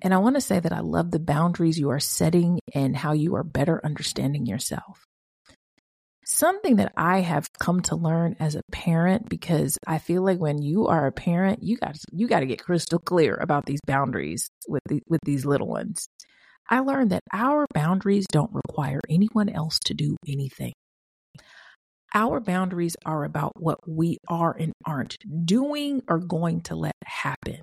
And 0.03 0.13
I 0.13 0.19
want 0.19 0.35
to 0.35 0.41
say 0.41 0.59
that 0.59 0.73
I 0.73 0.81
love 0.81 1.13
the 1.13 1.21
boundaries 1.21 1.79
you 1.79 1.91
are 1.91 2.01
setting 2.01 2.59
and 2.75 2.97
how 2.97 3.13
you 3.13 3.37
are 3.37 3.45
better 3.45 3.81
understanding 3.85 4.47
yourself. 4.47 5.07
Something 6.25 6.77
that 6.77 6.93
I 6.97 7.21
have 7.21 7.49
come 7.61 7.83
to 7.83 7.97
learn 7.97 8.37
as 8.41 8.57
a 8.57 8.63
parent 8.73 9.29
because 9.29 9.79
I 9.87 9.99
feel 9.99 10.23
like 10.25 10.39
when 10.39 10.61
you 10.61 10.89
are 10.89 11.07
a 11.07 11.13
parent, 11.13 11.63
you 11.63 11.77
got 11.77 11.97
you 12.13 12.27
got 12.27 12.41
to 12.41 12.47
get 12.47 12.63
crystal 12.63 12.99
clear 12.99 13.37
about 13.37 13.65
these 13.67 13.81
boundaries 13.87 14.49
with 14.69 14.83
the, 14.89 15.01
with 15.09 15.21
these 15.25 15.45
little 15.45 15.69
ones. 15.69 16.09
I 16.69 16.81
learned 16.81 17.11
that 17.11 17.23
our 17.33 17.67
boundaries 17.75 18.27
don't 18.31 18.53
require 18.53 19.01
anyone 19.09 19.49
else 19.49 19.79
to 19.87 19.95
do 19.95 20.17
anything. 20.27 20.73
Our 22.15 22.41
boundaries 22.41 22.97
are 23.05 23.25
about 23.25 23.53
what 23.57 23.79
we 23.89 24.19
are 24.29 24.55
and 24.59 24.73
aren't 24.85 25.17
doing 25.45 26.03
or 26.09 26.19
going 26.19 26.61
to 26.63 26.77
let 26.77 26.95
happen. 27.05 27.63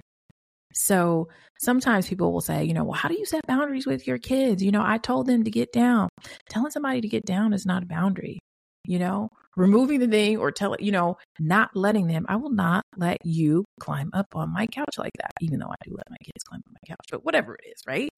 So 0.73 1.27
sometimes 1.59 2.07
people 2.07 2.31
will 2.31 2.41
say, 2.41 2.63
you 2.63 2.73
know, 2.73 2.83
well, 2.83 2.93
how 2.93 3.09
do 3.09 3.17
you 3.17 3.25
set 3.25 3.45
boundaries 3.47 3.85
with 3.85 4.07
your 4.07 4.17
kids? 4.17 4.63
You 4.63 4.71
know, 4.71 4.83
I 4.83 4.97
told 4.97 5.27
them 5.27 5.43
to 5.43 5.51
get 5.51 5.71
down. 5.71 6.09
Telling 6.49 6.71
somebody 6.71 7.01
to 7.01 7.07
get 7.07 7.25
down 7.25 7.53
is 7.53 7.65
not 7.65 7.83
a 7.83 7.87
boundary. 7.87 8.39
You 8.85 8.99
know, 8.99 9.29
removing 9.55 9.99
the 9.99 10.07
thing 10.07 10.37
or 10.37 10.51
telling, 10.51 10.83
you 10.83 10.91
know, 10.91 11.17
not 11.39 11.69
letting 11.75 12.07
them, 12.07 12.25
I 12.29 12.37
will 12.37 12.51
not 12.51 12.83
let 12.97 13.17
you 13.25 13.65
climb 13.79 14.09
up 14.13 14.27
on 14.33 14.53
my 14.53 14.67
couch 14.67 14.97
like 14.97 15.11
that, 15.19 15.31
even 15.41 15.59
though 15.59 15.69
I 15.69 15.75
do 15.83 15.91
let 15.95 16.09
my 16.09 16.17
kids 16.23 16.43
climb 16.43 16.61
on 16.65 16.73
my 16.73 16.87
couch, 16.87 17.05
but 17.11 17.25
whatever 17.25 17.55
it 17.55 17.69
is, 17.69 17.81
right? 17.85 18.09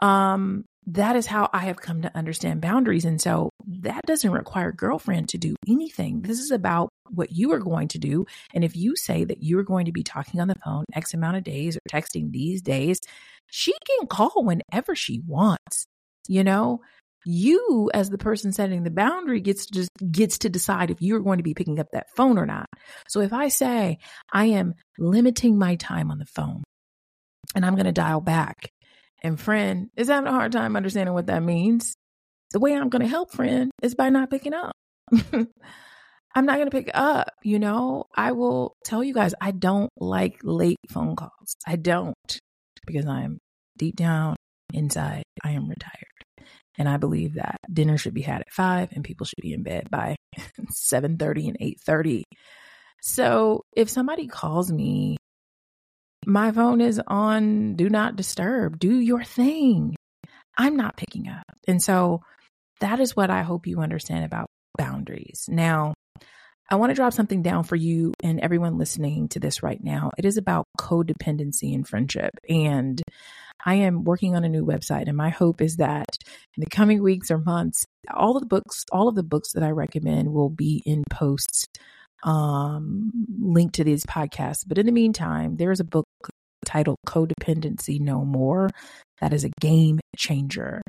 Um, 0.00 0.64
that 0.86 1.16
is 1.16 1.26
how 1.26 1.50
I 1.52 1.60
have 1.60 1.76
come 1.80 2.02
to 2.02 2.16
understand 2.16 2.60
boundaries. 2.60 3.04
And 3.04 3.20
so 3.20 3.50
that 3.66 4.02
doesn't 4.06 4.30
require 4.30 4.72
girlfriend 4.72 5.28
to 5.30 5.38
do 5.38 5.54
anything. 5.68 6.22
This 6.22 6.40
is 6.40 6.50
about 6.50 6.87
what 7.10 7.32
you 7.32 7.52
are 7.52 7.58
going 7.58 7.88
to 7.88 7.98
do. 7.98 8.26
And 8.54 8.64
if 8.64 8.76
you 8.76 8.96
say 8.96 9.24
that 9.24 9.42
you're 9.42 9.62
going 9.62 9.86
to 9.86 9.92
be 9.92 10.02
talking 10.02 10.40
on 10.40 10.48
the 10.48 10.56
phone 10.64 10.84
X 10.94 11.14
amount 11.14 11.36
of 11.36 11.44
days 11.44 11.76
or 11.76 11.80
texting 11.90 12.30
these 12.30 12.62
days, 12.62 13.00
she 13.46 13.72
can 13.86 14.06
call 14.06 14.44
whenever 14.44 14.94
she 14.94 15.22
wants. 15.26 15.86
You 16.28 16.44
know, 16.44 16.80
you 17.24 17.90
as 17.94 18.10
the 18.10 18.18
person 18.18 18.52
setting 18.52 18.84
the 18.84 18.90
boundary 18.90 19.40
gets 19.40 19.66
to 19.66 19.72
just 19.72 19.90
gets 20.10 20.38
to 20.38 20.48
decide 20.48 20.90
if 20.90 21.02
you're 21.02 21.20
going 21.20 21.38
to 21.38 21.42
be 21.42 21.54
picking 21.54 21.78
up 21.78 21.88
that 21.92 22.06
phone 22.16 22.38
or 22.38 22.46
not. 22.46 22.66
So 23.08 23.20
if 23.20 23.32
I 23.32 23.48
say 23.48 23.98
I 24.32 24.46
am 24.46 24.74
limiting 24.98 25.58
my 25.58 25.76
time 25.76 26.10
on 26.10 26.18
the 26.18 26.26
phone 26.26 26.62
and 27.54 27.64
I'm 27.64 27.74
going 27.74 27.86
to 27.86 27.92
dial 27.92 28.20
back 28.20 28.70
and 29.22 29.38
friend 29.38 29.90
is 29.96 30.08
having 30.08 30.28
a 30.28 30.32
hard 30.32 30.52
time 30.52 30.76
understanding 30.76 31.14
what 31.14 31.26
that 31.26 31.42
means. 31.42 31.94
The 32.52 32.60
way 32.60 32.74
I'm 32.74 32.88
going 32.88 33.02
to 33.02 33.08
help 33.08 33.32
friend 33.32 33.70
is 33.82 33.94
by 33.94 34.08
not 34.10 34.30
picking 34.30 34.54
up. 34.54 34.72
I'm 36.38 36.46
not 36.46 36.58
going 36.58 36.70
to 36.70 36.76
pick 36.76 36.92
up, 36.94 37.30
you 37.42 37.58
know. 37.58 38.04
I 38.14 38.30
will 38.30 38.76
tell 38.84 39.02
you 39.02 39.12
guys 39.12 39.34
I 39.40 39.50
don't 39.50 39.90
like 39.98 40.38
late 40.44 40.78
phone 40.88 41.16
calls. 41.16 41.56
I 41.66 41.74
don't 41.74 42.14
because 42.86 43.06
I'm 43.06 43.38
deep 43.76 43.96
down 43.96 44.36
inside 44.72 45.24
I 45.42 45.50
am 45.50 45.68
retired. 45.68 46.46
And 46.78 46.88
I 46.88 46.96
believe 46.96 47.34
that 47.34 47.56
dinner 47.72 47.98
should 47.98 48.14
be 48.14 48.22
had 48.22 48.42
at 48.42 48.52
5 48.52 48.90
and 48.92 49.02
people 49.02 49.26
should 49.26 49.42
be 49.42 49.52
in 49.52 49.64
bed 49.64 49.90
by 49.90 50.14
7:30 50.70 51.48
and 51.48 51.58
8:30. 51.58 52.22
So, 53.02 53.62
if 53.74 53.90
somebody 53.90 54.28
calls 54.28 54.70
me 54.70 55.16
my 56.24 56.52
phone 56.52 56.80
is 56.80 57.00
on 57.04 57.74
do 57.74 57.90
not 57.90 58.14
disturb. 58.14 58.78
Do 58.78 59.00
your 59.00 59.24
thing. 59.24 59.96
I'm 60.56 60.76
not 60.76 60.96
picking 60.96 61.28
up. 61.28 61.42
And 61.66 61.82
so 61.82 62.20
that 62.78 63.00
is 63.00 63.16
what 63.16 63.28
I 63.28 63.42
hope 63.42 63.66
you 63.66 63.80
understand 63.80 64.24
about 64.24 64.46
boundaries. 64.76 65.46
Now, 65.48 65.94
I 66.70 66.76
want 66.76 66.90
to 66.90 66.94
drop 66.94 67.14
something 67.14 67.42
down 67.42 67.64
for 67.64 67.76
you 67.76 68.12
and 68.22 68.40
everyone 68.40 68.76
listening 68.76 69.28
to 69.28 69.40
this 69.40 69.62
right 69.62 69.82
now. 69.82 70.10
It 70.18 70.26
is 70.26 70.36
about 70.36 70.66
codependency 70.78 71.74
and 71.74 71.88
friendship. 71.88 72.30
And 72.48 73.02
I 73.64 73.74
am 73.74 74.04
working 74.04 74.36
on 74.36 74.44
a 74.44 74.48
new 74.48 74.64
website, 74.64 75.08
and 75.08 75.16
my 75.16 75.30
hope 75.30 75.60
is 75.60 75.76
that 75.76 76.06
in 76.56 76.60
the 76.60 76.70
coming 76.70 77.02
weeks 77.02 77.30
or 77.30 77.38
months, 77.38 77.86
all 78.14 78.36
of 78.36 78.42
the 78.42 78.46
books, 78.46 78.84
all 78.92 79.08
of 79.08 79.14
the 79.14 79.22
books 79.22 79.52
that 79.52 79.62
I 79.62 79.70
recommend 79.70 80.32
will 80.32 80.50
be 80.50 80.82
in 80.86 81.04
posts 81.10 81.66
um, 82.22 83.10
linked 83.40 83.74
to 83.76 83.84
these 83.84 84.04
podcasts. 84.04 84.64
But 84.66 84.78
in 84.78 84.86
the 84.86 84.92
meantime, 84.92 85.56
there 85.56 85.72
is 85.72 85.80
a 85.80 85.84
book 85.84 86.06
titled 86.64 86.98
Codependency 87.06 88.00
No 88.00 88.24
More 88.24 88.70
that 89.20 89.32
is 89.32 89.44
a 89.44 89.50
game 89.60 89.98
changer. 90.16 90.82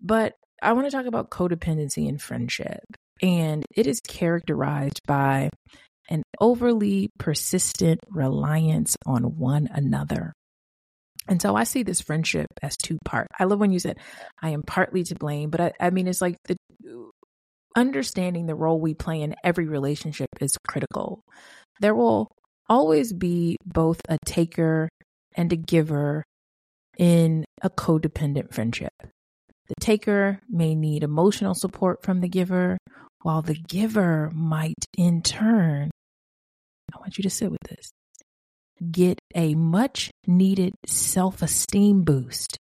But 0.00 0.34
I 0.62 0.72
want 0.72 0.86
to 0.86 0.90
talk 0.90 1.06
about 1.06 1.30
codependency 1.30 2.08
in 2.08 2.18
friendship. 2.18 2.84
And 3.24 3.64
it 3.74 3.86
is 3.86 4.00
characterized 4.06 5.00
by 5.06 5.48
an 6.10 6.22
overly 6.38 7.08
persistent 7.18 8.00
reliance 8.10 8.96
on 9.06 9.38
one 9.38 9.66
another. 9.72 10.34
And 11.26 11.40
so 11.40 11.56
I 11.56 11.64
see 11.64 11.84
this 11.84 12.02
friendship 12.02 12.48
as 12.62 12.76
two 12.76 12.98
part. 13.06 13.28
I 13.38 13.44
love 13.44 13.58
when 13.58 13.72
you 13.72 13.78
said, 13.78 13.96
I 14.42 14.50
am 14.50 14.62
partly 14.62 15.04
to 15.04 15.14
blame, 15.14 15.48
but 15.48 15.60
I, 15.62 15.72
I 15.80 15.88
mean, 15.88 16.06
it's 16.06 16.20
like 16.20 16.36
the 16.44 16.56
understanding 17.74 18.44
the 18.44 18.54
role 18.54 18.78
we 18.78 18.92
play 18.92 19.22
in 19.22 19.34
every 19.42 19.66
relationship 19.66 20.28
is 20.42 20.58
critical. 20.68 21.22
There 21.80 21.94
will 21.94 22.28
always 22.68 23.14
be 23.14 23.56
both 23.64 24.00
a 24.06 24.18
taker 24.26 24.90
and 25.34 25.50
a 25.50 25.56
giver 25.56 26.24
in 26.98 27.46
a 27.62 27.70
codependent 27.70 28.52
friendship. 28.52 28.92
The 29.68 29.74
taker 29.80 30.40
may 30.46 30.74
need 30.74 31.02
emotional 31.02 31.54
support 31.54 32.02
from 32.02 32.20
the 32.20 32.28
giver, 32.28 32.76
while 33.24 33.40
the 33.40 33.54
giver 33.54 34.30
might 34.34 34.84
in 34.98 35.22
turn, 35.22 35.90
I 36.94 36.98
want 36.98 37.16
you 37.16 37.22
to 37.22 37.30
sit 37.30 37.50
with 37.50 37.62
this, 37.66 37.90
get 38.92 39.18
a 39.34 39.54
much 39.54 40.10
needed 40.26 40.74
self 40.86 41.40
esteem 41.40 42.02
boost 42.02 42.58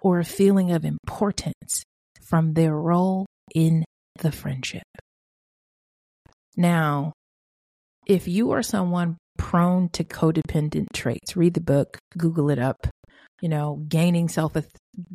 or 0.00 0.18
a 0.18 0.24
feeling 0.24 0.72
of 0.72 0.86
importance 0.86 1.84
from 2.26 2.54
their 2.54 2.74
role 2.74 3.26
in 3.54 3.84
the 4.18 4.32
friendship. 4.32 4.82
Now, 6.56 7.12
if 8.06 8.26
you 8.26 8.52
are 8.52 8.62
someone 8.62 9.18
prone 9.36 9.90
to 9.90 10.04
codependent 10.04 10.86
traits, 10.94 11.36
read 11.36 11.52
the 11.52 11.60
book, 11.60 11.98
Google 12.16 12.48
it 12.48 12.58
up. 12.58 12.86
You 13.42 13.50
know, 13.50 13.84
gaining 13.88 14.30
self 14.30 14.56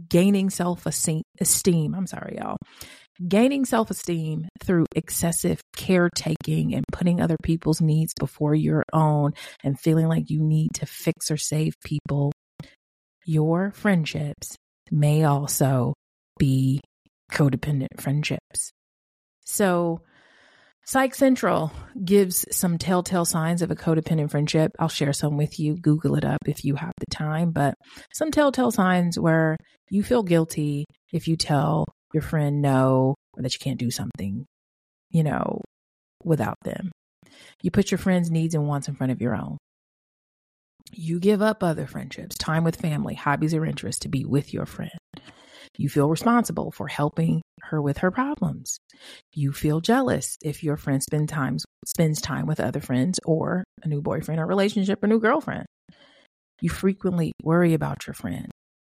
gaining 0.07 0.51
self 0.51 0.85
esteem. 0.85 1.95
I'm 1.95 2.07
sorry, 2.07 2.37
y'all. 2.39 2.57
Gaining 3.25 3.65
self 3.65 3.89
esteem 3.89 4.47
through 4.63 4.85
excessive 4.95 5.61
caretaking 5.75 6.75
and 6.75 6.85
putting 6.91 7.19
other 7.19 7.37
people's 7.41 7.81
needs 7.81 8.13
before 8.19 8.53
your 8.53 8.83
own 8.93 9.33
and 9.63 9.79
feeling 9.79 10.07
like 10.07 10.29
you 10.29 10.39
need 10.39 10.75
to 10.75 10.85
fix 10.85 11.31
or 11.31 11.37
save 11.37 11.73
people. 11.83 12.31
Your 13.25 13.71
friendships 13.71 14.55
may 14.91 15.23
also 15.23 15.93
be 16.37 16.79
codependent 17.31 17.99
friendships. 17.99 18.71
So, 19.45 20.01
Psych 20.85 21.15
Central 21.15 21.71
gives 22.05 22.45
some 22.51 22.77
telltale 22.77 23.25
signs 23.25 23.61
of 23.63 23.71
a 23.71 23.75
codependent 23.75 24.29
friendship. 24.29 24.71
I'll 24.79 24.87
share 24.89 25.11
some 25.11 25.37
with 25.37 25.59
you. 25.59 25.75
Google 25.75 26.15
it 26.15 26.23
up 26.23 26.39
if 26.45 26.63
you 26.63 26.75
have 26.75 26.93
the 26.99 27.07
time, 27.07 27.51
but 27.51 27.73
some 28.13 28.29
telltale 28.29 28.71
signs 28.71 29.19
where 29.19 29.57
you 29.89 30.03
feel 30.03 30.23
guilty 30.23 30.85
if 31.11 31.27
you 31.27 31.35
tell 31.35 31.85
your 32.13 32.23
friend 32.23 32.61
know 32.61 33.15
that 33.35 33.53
you 33.53 33.59
can't 33.59 33.79
do 33.79 33.91
something, 33.91 34.45
you 35.11 35.23
know, 35.23 35.61
without 36.23 36.57
them. 36.63 36.91
You 37.61 37.71
put 37.71 37.91
your 37.91 37.97
friend's 37.97 38.31
needs 38.31 38.55
and 38.55 38.67
wants 38.67 38.87
in 38.87 38.95
front 38.95 39.11
of 39.11 39.21
your 39.21 39.35
own. 39.35 39.57
You 40.91 41.19
give 41.19 41.41
up 41.41 41.63
other 41.63 41.85
friendships, 41.85 42.37
time 42.37 42.63
with 42.63 42.77
family, 42.77 43.13
hobbies, 43.13 43.53
or 43.53 43.65
interests 43.65 43.99
to 44.01 44.09
be 44.09 44.25
with 44.25 44.53
your 44.53 44.65
friend. 44.65 44.97
You 45.77 45.89
feel 45.89 46.09
responsible 46.09 46.71
for 46.71 46.87
helping 46.87 47.41
her 47.61 47.81
with 47.81 47.99
her 47.99 48.09
problems. 48.09 48.79
You 49.33 49.51
feel 49.51 49.81
jealous 49.81 50.37
if 50.41 50.63
your 50.63 50.77
friend 50.77 51.03
spend 51.03 51.31
spends 51.85 52.21
time 52.21 52.47
with 52.47 52.59
other 52.59 52.79
friends 52.79 53.19
or 53.25 53.63
a 53.83 53.87
new 53.87 54.01
boyfriend 54.01 54.39
or 54.39 54.47
relationship 54.47 55.03
or 55.03 55.07
new 55.07 55.19
girlfriend. 55.19 55.65
You 56.61 56.69
frequently 56.69 57.33
worry 57.43 57.73
about 57.73 58.07
your 58.07 58.15
friend. 58.15 58.47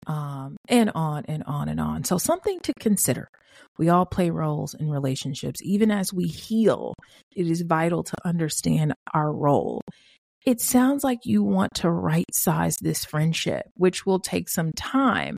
Um, 0.10 0.58
and 0.68 0.92
on 0.96 1.26
and 1.28 1.44
on 1.46 1.70
and 1.70 1.80
on. 1.80 2.04
So, 2.04 2.18
something 2.18 2.60
to 2.62 2.74
consider. 2.80 3.30
We 3.78 3.90
all 3.90 4.06
play 4.06 4.32
roles 4.32 4.74
in 4.74 4.90
relationships. 4.90 5.62
Even 5.64 5.92
as 5.92 6.12
we 6.12 6.26
heal, 6.26 6.96
it 7.36 7.48
is 7.48 7.62
vital 7.62 8.04
to 8.04 8.16
understand 8.26 8.94
our 9.14 9.32
role. 9.32 9.82
It 10.46 10.62
sounds 10.62 11.04
like 11.04 11.20
you 11.26 11.44
want 11.44 11.76
to 11.76 11.92
right 11.92 12.26
size 12.34 12.78
this 12.82 13.06
friendship, 13.06 13.64
which 13.76 14.06
will 14.06 14.20
take 14.20 14.50
some 14.50 14.72
time. 14.74 15.38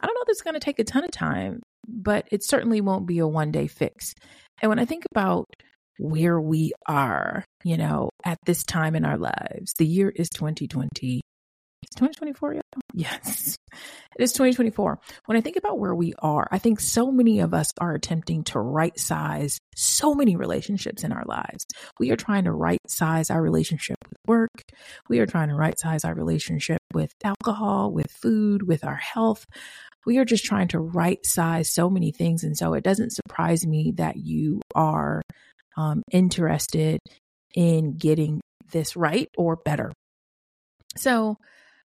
I 0.00 0.06
don't 0.06 0.14
know 0.14 0.22
if 0.22 0.28
it's 0.30 0.42
going 0.42 0.54
to 0.54 0.60
take 0.60 0.78
a 0.78 0.84
ton 0.84 1.04
of 1.04 1.10
time, 1.10 1.60
but 1.86 2.26
it 2.30 2.44
certainly 2.44 2.80
won't 2.80 3.06
be 3.06 3.18
a 3.18 3.26
one 3.26 3.50
day 3.50 3.66
fix. 3.66 4.14
And 4.62 4.68
when 4.70 4.78
I 4.78 4.84
think 4.84 5.04
about 5.12 5.46
where 5.98 6.40
we 6.40 6.72
are, 6.86 7.44
you 7.64 7.76
know, 7.76 8.10
at 8.24 8.38
this 8.46 8.62
time 8.64 8.94
in 8.94 9.04
our 9.04 9.18
lives, 9.18 9.74
the 9.78 9.86
year 9.86 10.08
is 10.14 10.28
2020. 10.30 11.20
2024 11.96 12.54
yet? 12.54 12.64
Yes, 12.94 13.56
it 14.16 14.22
is 14.22 14.32
2024. 14.32 14.98
When 15.26 15.36
I 15.36 15.40
think 15.40 15.56
about 15.56 15.78
where 15.78 15.94
we 15.94 16.14
are, 16.18 16.48
I 16.50 16.58
think 16.58 16.80
so 16.80 17.10
many 17.10 17.40
of 17.40 17.54
us 17.54 17.70
are 17.80 17.94
attempting 17.94 18.44
to 18.44 18.58
right 18.58 18.98
size 18.98 19.58
so 19.76 20.14
many 20.14 20.36
relationships 20.36 21.04
in 21.04 21.12
our 21.12 21.24
lives. 21.26 21.64
We 22.00 22.10
are 22.10 22.16
trying 22.16 22.44
to 22.44 22.52
right 22.52 22.80
size 22.88 23.30
our 23.30 23.40
relationship 23.40 23.96
with 24.08 24.18
work. 24.26 24.62
We 25.08 25.20
are 25.20 25.26
trying 25.26 25.48
to 25.48 25.54
right 25.54 25.78
size 25.78 26.04
our 26.04 26.14
relationship 26.14 26.78
with 26.92 27.12
alcohol, 27.24 27.92
with 27.92 28.10
food, 28.10 28.66
with 28.66 28.84
our 28.84 28.96
health. 28.96 29.46
We 30.06 30.18
are 30.18 30.24
just 30.24 30.44
trying 30.44 30.68
to 30.68 30.80
right 30.80 31.24
size 31.24 31.72
so 31.72 31.90
many 31.90 32.12
things. 32.12 32.42
And 32.42 32.56
so 32.56 32.74
it 32.74 32.84
doesn't 32.84 33.12
surprise 33.12 33.66
me 33.66 33.92
that 33.96 34.16
you 34.16 34.60
are 34.74 35.22
um, 35.76 36.02
interested 36.10 36.98
in 37.54 37.96
getting 37.96 38.40
this 38.72 38.96
right 38.96 39.28
or 39.36 39.56
better. 39.56 39.92
So, 40.96 41.36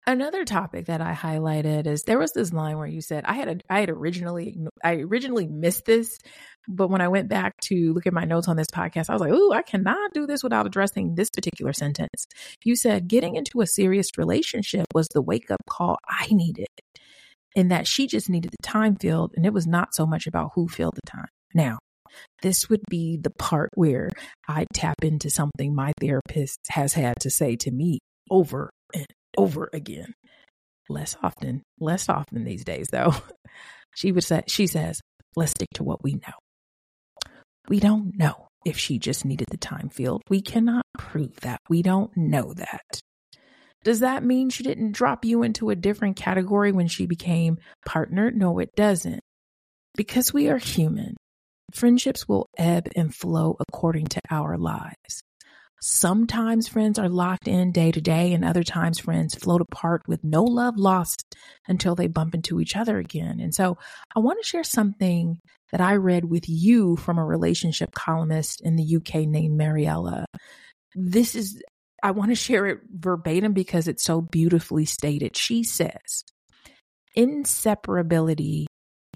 another 0.06 0.44
topic 0.44 0.86
that 0.86 1.00
I 1.00 1.14
highlighted 1.14 1.86
is 1.86 2.02
there 2.02 2.18
was 2.18 2.32
this 2.32 2.52
line 2.52 2.76
where 2.76 2.86
you 2.86 3.00
said 3.00 3.24
I 3.24 3.34
had 3.34 3.48
a, 3.48 3.56
I 3.72 3.80
had 3.80 3.90
originally 3.90 4.56
I 4.82 4.96
originally 4.96 5.46
missed 5.46 5.84
this, 5.84 6.18
but 6.68 6.88
when 6.88 7.00
I 7.00 7.08
went 7.08 7.28
back 7.28 7.54
to 7.64 7.92
look 7.92 8.06
at 8.06 8.12
my 8.12 8.24
notes 8.24 8.48
on 8.48 8.56
this 8.56 8.70
podcast, 8.72 9.10
I 9.10 9.12
was 9.12 9.20
like, 9.20 9.32
"Ooh, 9.32 9.52
I 9.52 9.62
cannot 9.62 10.12
do 10.12 10.26
this 10.26 10.42
without 10.42 10.66
addressing 10.66 11.14
this 11.14 11.30
particular 11.30 11.72
sentence." 11.72 12.26
You 12.64 12.76
said 12.76 13.08
getting 13.08 13.36
into 13.36 13.60
a 13.60 13.66
serious 13.66 14.10
relationship 14.16 14.86
was 14.94 15.08
the 15.08 15.22
wake 15.22 15.50
up 15.50 15.60
call 15.68 15.98
I 16.08 16.26
needed, 16.30 16.68
and 17.56 17.70
that 17.70 17.86
she 17.86 18.06
just 18.06 18.30
needed 18.30 18.52
the 18.52 18.68
time 18.68 18.96
filled, 18.96 19.32
and 19.36 19.46
it 19.46 19.52
was 19.52 19.66
not 19.66 19.94
so 19.94 20.06
much 20.06 20.26
about 20.26 20.52
who 20.54 20.68
filled 20.68 20.96
the 20.96 21.10
time. 21.10 21.28
Now, 21.54 21.78
this 22.42 22.68
would 22.68 22.82
be 22.88 23.18
the 23.20 23.30
part 23.30 23.70
where 23.74 24.10
I 24.48 24.66
tap 24.74 25.02
into 25.02 25.30
something 25.30 25.74
my 25.74 25.92
therapist 26.00 26.60
has 26.70 26.94
had 26.94 27.14
to 27.20 27.30
say 27.30 27.56
to 27.56 27.70
me 27.70 28.00
over 28.30 28.70
over 29.36 29.70
again. 29.72 30.14
Less 30.88 31.16
often, 31.22 31.62
less 31.80 32.08
often 32.08 32.44
these 32.44 32.64
days 32.64 32.88
though. 32.90 33.14
She 33.96 34.10
would 34.10 34.24
say 34.24 34.42
she 34.48 34.66
says, 34.66 35.00
"Let's 35.36 35.52
stick 35.52 35.68
to 35.74 35.84
what 35.84 36.02
we 36.02 36.14
know." 36.14 36.34
We 37.68 37.78
don't 37.78 38.18
know 38.18 38.48
if 38.64 38.76
she 38.76 38.98
just 38.98 39.24
needed 39.24 39.46
the 39.50 39.56
time 39.56 39.88
field. 39.88 40.22
We 40.28 40.42
cannot 40.42 40.84
prove 40.98 41.38
that. 41.42 41.60
We 41.68 41.82
don't 41.82 42.10
know 42.16 42.52
that. 42.54 43.00
Does 43.84 44.00
that 44.00 44.24
mean 44.24 44.48
she 44.50 44.62
didn't 44.62 44.92
drop 44.92 45.24
you 45.24 45.42
into 45.42 45.70
a 45.70 45.76
different 45.76 46.16
category 46.16 46.72
when 46.72 46.88
she 46.88 47.06
became 47.06 47.58
partner? 47.86 48.30
No, 48.30 48.58
it 48.58 48.74
doesn't. 48.74 49.20
Because 49.94 50.32
we 50.32 50.48
are 50.48 50.58
human. 50.58 51.16
Friendships 51.72 52.26
will 52.26 52.46
ebb 52.56 52.88
and 52.96 53.14
flow 53.14 53.56
according 53.68 54.06
to 54.06 54.20
our 54.30 54.56
lives. 54.56 55.22
Sometimes 55.86 56.66
friends 56.66 56.98
are 56.98 57.10
locked 57.10 57.46
in 57.46 57.70
day 57.70 57.92
to 57.92 58.00
day, 58.00 58.32
and 58.32 58.42
other 58.42 58.62
times 58.62 58.98
friends 58.98 59.34
float 59.34 59.60
apart 59.60 60.00
with 60.08 60.24
no 60.24 60.42
love 60.42 60.78
lost 60.78 61.36
until 61.68 61.94
they 61.94 62.06
bump 62.06 62.34
into 62.34 62.58
each 62.58 62.74
other 62.74 62.96
again. 62.96 63.38
And 63.38 63.54
so 63.54 63.76
I 64.16 64.20
want 64.20 64.42
to 64.42 64.48
share 64.48 64.64
something 64.64 65.40
that 65.72 65.82
I 65.82 65.96
read 65.96 66.24
with 66.24 66.48
you 66.48 66.96
from 66.96 67.18
a 67.18 67.24
relationship 67.24 67.92
columnist 67.92 68.62
in 68.62 68.76
the 68.76 68.96
UK 68.96 69.26
named 69.26 69.58
Mariella. 69.58 70.24
This 70.94 71.34
is, 71.34 71.62
I 72.02 72.12
want 72.12 72.30
to 72.30 72.34
share 72.34 72.64
it 72.64 72.78
verbatim 72.90 73.52
because 73.52 73.86
it's 73.86 74.04
so 74.04 74.22
beautifully 74.22 74.86
stated. 74.86 75.36
She 75.36 75.64
says, 75.64 76.24
inseparability 77.14 78.64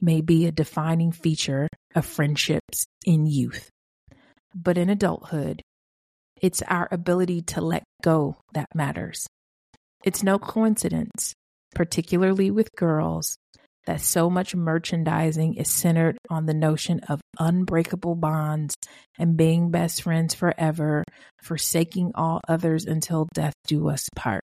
may 0.03 0.21
be 0.21 0.45
a 0.45 0.53
defining 0.53 1.13
feature 1.13 1.67
of 1.95 2.05
friendships 2.05 2.85
in 3.07 3.27
youth. 3.27 3.71
But 4.55 4.77
in 4.77 4.91
adulthood, 4.91 5.63
it's 6.41 6.63
our 6.63 6.89
ability 6.91 7.43
to 7.43 7.61
let 7.61 7.85
go 8.03 8.37
that 8.55 8.67
matters. 8.75 9.27
It's 10.05 10.23
no 10.23 10.39
coincidence, 10.39 11.35
particularly 11.75 12.51
with 12.51 12.75
girls, 12.77 13.37
that 13.87 14.01
so 14.01 14.29
much 14.29 14.55
merchandising 14.55 15.55
is 15.55 15.71
centered 15.71 16.19
on 16.29 16.47
the 16.47 16.55
notion 16.55 17.01
of 17.09 17.21
unbreakable 17.39 18.15
bonds 18.15 18.75
and 19.19 19.37
being 19.37 19.71
best 19.71 20.03
friends 20.03 20.35
forever, 20.35 21.03
forsaking 21.43 22.13
all 22.15 22.41
others 22.47 22.85
until 22.85 23.27
death 23.35 23.55
do 23.67 23.89
us 23.89 24.07
part. 24.15 24.43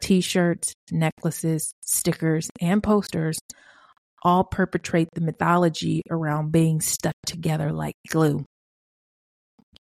T 0.00 0.20
shirts, 0.20 0.72
necklaces, 0.90 1.72
stickers, 1.82 2.48
and 2.60 2.82
posters 2.82 3.38
all 4.22 4.44
perpetrate 4.44 5.08
the 5.14 5.20
mythology 5.20 6.02
around 6.10 6.50
being 6.50 6.80
stuck 6.80 7.14
together 7.26 7.70
like 7.70 7.94
glue. 8.08 8.44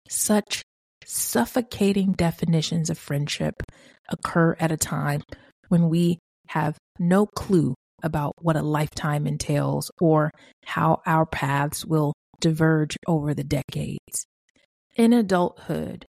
Such 0.07 0.61
suffocating 1.05 2.13
definitions 2.13 2.89
of 2.89 2.97
friendship 2.97 3.63
occur 4.09 4.55
at 4.59 4.71
a 4.71 4.77
time 4.77 5.21
when 5.69 5.89
we 5.89 6.19
have 6.47 6.77
no 6.97 7.25
clue 7.25 7.75
about 8.03 8.33
what 8.39 8.55
a 8.55 8.61
lifetime 8.61 9.27
entails 9.27 9.91
or 9.99 10.31
how 10.65 11.01
our 11.05 11.25
paths 11.25 11.85
will 11.85 12.13
diverge 12.39 12.97
over 13.07 13.33
the 13.33 13.43
decades. 13.43 14.25
In 14.95 15.13
adulthood, 15.13 16.05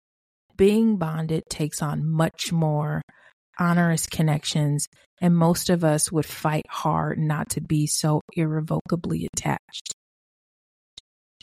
being 0.57 0.97
bonded 0.97 1.45
takes 1.49 1.83
on 1.83 2.09
much 2.09 2.53
more 2.53 3.03
onerous 3.59 4.07
connections, 4.07 4.87
and 5.21 5.37
most 5.37 5.71
of 5.71 5.85
us 5.85 6.13
would 6.13 6.27
fight 6.27 6.65
hard 6.69 7.19
not 7.19 7.51
to 7.51 7.61
be 7.61 7.87
so 7.87 8.21
irrevocably 8.35 9.29
attached. 9.33 9.95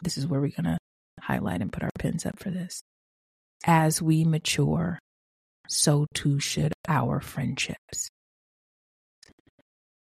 This 0.03 0.17
is 0.17 0.27
where 0.27 0.41
we're 0.41 0.49
going 0.49 0.65
to 0.65 0.77
highlight 1.19 1.61
and 1.61 1.71
put 1.71 1.83
our 1.83 1.89
pins 1.97 2.25
up 2.25 2.39
for 2.39 2.51
this. 2.51 2.81
As 3.65 4.01
we 4.01 4.25
mature, 4.25 4.99
so 5.69 6.05
too 6.13 6.39
should 6.39 6.73
our 6.87 7.19
friendships. 7.19 8.09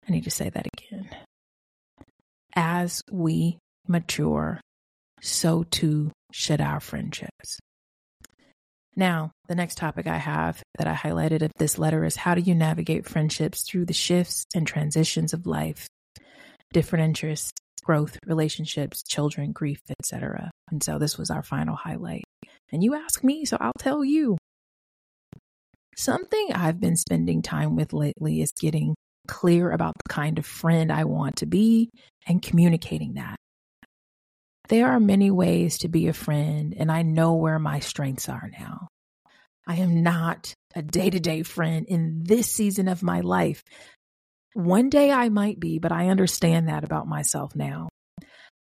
I 0.06 0.12
need 0.12 0.24
to 0.24 0.30
say 0.30 0.50
that 0.50 0.66
again. 0.66 1.08
As 2.54 3.02
we 3.10 3.58
mature, 3.88 4.60
so 5.20 5.64
too 5.64 6.12
should 6.32 6.60
our 6.60 6.80
friendships. 6.80 7.58
Now, 8.94 9.32
the 9.48 9.54
next 9.54 9.76
topic 9.76 10.06
I 10.06 10.16
have 10.16 10.62
that 10.78 10.86
I 10.86 10.94
highlighted 10.94 11.42
of 11.42 11.52
this 11.58 11.78
letter 11.78 12.04
is 12.04 12.16
how 12.16 12.34
do 12.34 12.40
you 12.40 12.54
navigate 12.54 13.06
friendships 13.06 13.62
through 13.62 13.86
the 13.86 13.92
shifts 13.92 14.44
and 14.54 14.66
transitions 14.66 15.34
of 15.34 15.46
life, 15.46 15.86
different 16.72 17.04
interests, 17.04 17.52
growth, 17.84 18.18
relationships, 18.26 19.02
children, 19.02 19.52
grief, 19.52 19.80
etc. 20.00 20.50
And 20.70 20.82
so 20.82 20.98
this 20.98 21.18
was 21.18 21.30
our 21.30 21.42
final 21.42 21.76
highlight. 21.76 22.24
And 22.72 22.82
you 22.82 22.94
ask 22.94 23.22
me, 23.22 23.44
so 23.44 23.56
I'll 23.60 23.72
tell 23.78 24.04
you. 24.04 24.36
Something 25.96 26.52
I've 26.52 26.80
been 26.80 26.96
spending 26.96 27.42
time 27.42 27.76
with 27.76 27.92
lately 27.92 28.42
is 28.42 28.52
getting 28.52 28.94
clear 29.26 29.70
about 29.70 29.94
the 29.94 30.12
kind 30.12 30.38
of 30.38 30.46
friend 30.46 30.92
I 30.92 31.04
want 31.04 31.36
to 31.36 31.46
be 31.46 31.90
and 32.26 32.42
communicating 32.42 33.14
that. 33.14 33.36
There 34.68 34.88
are 34.88 35.00
many 35.00 35.30
ways 35.30 35.78
to 35.78 35.88
be 35.88 36.08
a 36.08 36.12
friend, 36.12 36.74
and 36.76 36.90
I 36.90 37.02
know 37.02 37.34
where 37.34 37.58
my 37.58 37.78
strengths 37.80 38.28
are 38.28 38.50
now. 38.58 38.88
I 39.66 39.76
am 39.76 40.02
not 40.02 40.52
a 40.74 40.82
day 40.82 41.08
to 41.10 41.20
day 41.20 41.42
friend 41.42 41.86
in 41.88 42.24
this 42.24 42.50
season 42.50 42.88
of 42.88 43.02
my 43.02 43.20
life. 43.20 43.62
One 44.54 44.90
day 44.90 45.12
I 45.12 45.28
might 45.28 45.60
be, 45.60 45.78
but 45.78 45.92
I 45.92 46.08
understand 46.08 46.68
that 46.68 46.84
about 46.84 47.06
myself 47.06 47.54
now. 47.54 47.88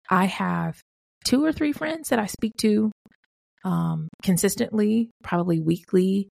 I 0.08 0.24
have 0.26 0.80
two 1.24 1.44
or 1.44 1.52
three 1.52 1.72
friends 1.72 2.08
that 2.08 2.18
I 2.18 2.26
speak 2.26 2.56
to 2.58 2.90
um, 3.64 4.08
consistently, 4.22 5.10
probably 5.22 5.60
weekly, 5.60 6.28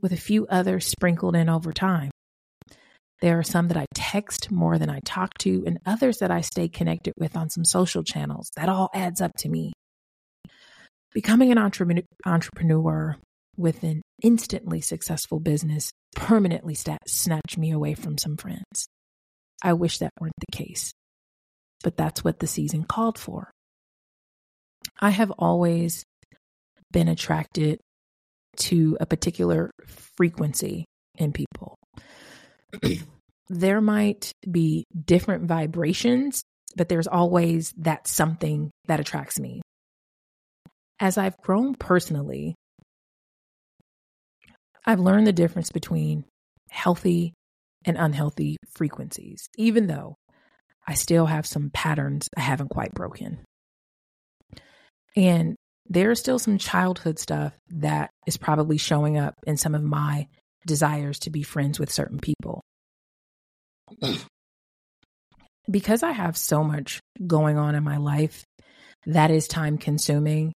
with 0.00 0.12
a 0.12 0.16
few 0.16 0.46
others 0.46 0.86
sprinkled 0.86 1.34
in 1.34 1.48
over 1.48 1.72
time. 1.72 2.10
There 3.20 3.38
are 3.38 3.44
some 3.44 3.68
that 3.68 3.76
I 3.76 3.86
text 3.94 4.50
more 4.50 4.78
than 4.78 4.90
I 4.90 5.00
talk 5.04 5.36
to, 5.38 5.64
and 5.66 5.80
others 5.84 6.18
that 6.18 6.30
I 6.30 6.40
stay 6.40 6.68
connected 6.68 7.14
with 7.18 7.36
on 7.36 7.50
some 7.50 7.64
social 7.64 8.04
channels. 8.04 8.50
That 8.56 8.68
all 8.68 8.90
adds 8.94 9.20
up 9.20 9.32
to 9.38 9.48
me. 9.48 9.72
Becoming 11.12 11.50
an 11.50 11.58
entrepreneur 11.58 13.16
with 13.56 13.82
an 13.82 14.02
instantly 14.22 14.80
successful 14.80 15.40
business 15.40 15.90
permanently 16.14 16.76
snatched 17.06 17.58
me 17.58 17.72
away 17.72 17.94
from 17.94 18.18
some 18.18 18.36
friends. 18.36 18.86
I 19.62 19.72
wish 19.72 19.98
that 19.98 20.12
weren't 20.20 20.34
the 20.38 20.56
case, 20.56 20.92
but 21.82 21.96
that's 21.96 22.22
what 22.22 22.38
the 22.38 22.46
season 22.46 22.84
called 22.84 23.18
for. 23.18 23.50
I 25.00 25.10
have 25.10 25.32
always 25.32 26.04
been 26.92 27.08
attracted 27.08 27.80
to 28.56 28.96
a 29.00 29.06
particular 29.06 29.70
frequency 30.16 30.84
in 31.16 31.32
people. 31.32 31.76
there 33.48 33.80
might 33.80 34.32
be 34.50 34.84
different 35.04 35.44
vibrations, 35.44 36.42
but 36.76 36.88
there's 36.88 37.06
always 37.06 37.72
that 37.78 38.06
something 38.06 38.70
that 38.86 39.00
attracts 39.00 39.38
me. 39.38 39.62
As 41.00 41.16
I've 41.16 41.36
grown 41.38 41.74
personally, 41.74 42.54
I've 44.84 45.00
learned 45.00 45.26
the 45.26 45.32
difference 45.32 45.70
between 45.70 46.24
healthy 46.70 47.34
and 47.84 47.96
unhealthy 47.96 48.56
frequencies, 48.74 49.46
even 49.56 49.86
though 49.86 50.16
I 50.86 50.94
still 50.94 51.26
have 51.26 51.46
some 51.46 51.70
patterns 51.70 52.28
I 52.36 52.40
haven't 52.40 52.70
quite 52.70 52.94
broken. 52.94 53.44
And 55.16 55.56
there's 55.88 56.20
still 56.20 56.38
some 56.38 56.58
childhood 56.58 57.18
stuff 57.18 57.52
that 57.70 58.10
is 58.26 58.36
probably 58.36 58.78
showing 58.78 59.16
up 59.18 59.34
in 59.46 59.56
some 59.56 59.74
of 59.74 59.82
my 59.82 60.28
desires 60.66 61.18
to 61.20 61.30
be 61.30 61.42
friends 61.42 61.78
with 61.78 61.90
certain 61.90 62.18
people. 62.18 62.62
because 65.70 66.02
I 66.02 66.12
have 66.12 66.36
so 66.36 66.62
much 66.62 67.00
going 67.26 67.58
on 67.58 67.74
in 67.74 67.84
my 67.84 67.96
life 67.96 68.44
that 69.06 69.30
is 69.30 69.48
time 69.48 69.78
consuming, 69.78 70.52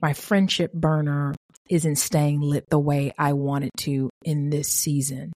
my 0.00 0.12
friendship 0.12 0.72
burner 0.72 1.34
isn't 1.68 1.96
staying 1.96 2.40
lit 2.40 2.68
the 2.70 2.78
way 2.78 3.12
I 3.18 3.32
want 3.32 3.64
it 3.64 3.70
to 3.78 4.10
in 4.22 4.50
this 4.50 4.68
season. 4.68 5.32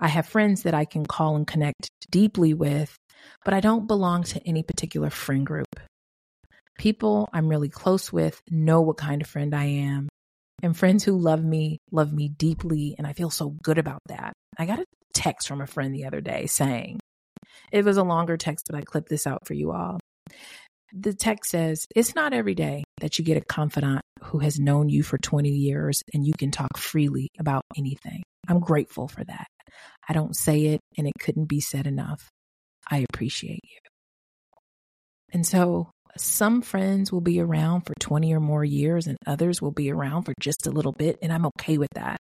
I 0.00 0.08
have 0.08 0.26
friends 0.26 0.62
that 0.62 0.74
I 0.74 0.84
can 0.84 1.06
call 1.06 1.36
and 1.36 1.46
connect 1.46 1.88
deeply 2.10 2.54
with, 2.54 2.96
but 3.44 3.54
I 3.54 3.60
don't 3.60 3.86
belong 3.86 4.24
to 4.24 4.40
any 4.46 4.62
particular 4.62 5.10
friend 5.10 5.46
group. 5.46 5.68
People 6.82 7.28
I'm 7.32 7.46
really 7.46 7.68
close 7.68 8.12
with 8.12 8.42
know 8.50 8.80
what 8.80 8.96
kind 8.96 9.22
of 9.22 9.28
friend 9.28 9.54
I 9.54 9.66
am, 9.66 10.08
and 10.64 10.76
friends 10.76 11.04
who 11.04 11.16
love 11.16 11.44
me 11.44 11.78
love 11.92 12.12
me 12.12 12.28
deeply, 12.28 12.96
and 12.98 13.06
I 13.06 13.12
feel 13.12 13.30
so 13.30 13.50
good 13.50 13.78
about 13.78 14.00
that. 14.08 14.32
I 14.58 14.66
got 14.66 14.80
a 14.80 14.84
text 15.14 15.46
from 15.46 15.60
a 15.60 15.66
friend 15.68 15.94
the 15.94 16.06
other 16.06 16.20
day 16.20 16.46
saying, 16.46 16.98
it 17.70 17.84
was 17.84 17.98
a 17.98 18.02
longer 18.02 18.36
text, 18.36 18.66
but 18.68 18.76
I 18.76 18.80
clipped 18.80 19.08
this 19.08 19.28
out 19.28 19.46
for 19.46 19.54
you 19.54 19.70
all. 19.70 20.00
The 20.92 21.14
text 21.14 21.52
says, 21.52 21.86
It's 21.94 22.16
not 22.16 22.32
every 22.32 22.56
day 22.56 22.82
that 23.00 23.16
you 23.16 23.24
get 23.24 23.36
a 23.36 23.44
confidant 23.44 24.00
who 24.24 24.40
has 24.40 24.58
known 24.58 24.88
you 24.88 25.04
for 25.04 25.18
20 25.18 25.50
years 25.50 26.02
and 26.12 26.26
you 26.26 26.32
can 26.36 26.50
talk 26.50 26.76
freely 26.76 27.28
about 27.38 27.62
anything. 27.76 28.24
I'm 28.48 28.58
grateful 28.58 29.06
for 29.06 29.22
that. 29.22 29.46
I 30.08 30.14
don't 30.14 30.34
say 30.34 30.64
it, 30.64 30.80
and 30.98 31.06
it 31.06 31.14
couldn't 31.20 31.46
be 31.46 31.60
said 31.60 31.86
enough. 31.86 32.28
I 32.90 33.06
appreciate 33.08 33.60
you. 33.62 33.78
And 35.32 35.46
so, 35.46 35.90
some 36.18 36.62
friends 36.62 37.10
will 37.10 37.20
be 37.20 37.40
around 37.40 37.82
for 37.82 37.94
20 38.00 38.34
or 38.34 38.40
more 38.40 38.64
years, 38.64 39.06
and 39.06 39.16
others 39.26 39.62
will 39.62 39.72
be 39.72 39.90
around 39.90 40.24
for 40.24 40.34
just 40.40 40.66
a 40.66 40.70
little 40.70 40.92
bit, 40.92 41.18
and 41.22 41.32
I'm 41.32 41.46
okay 41.46 41.78
with 41.78 41.90
that. 41.94 42.18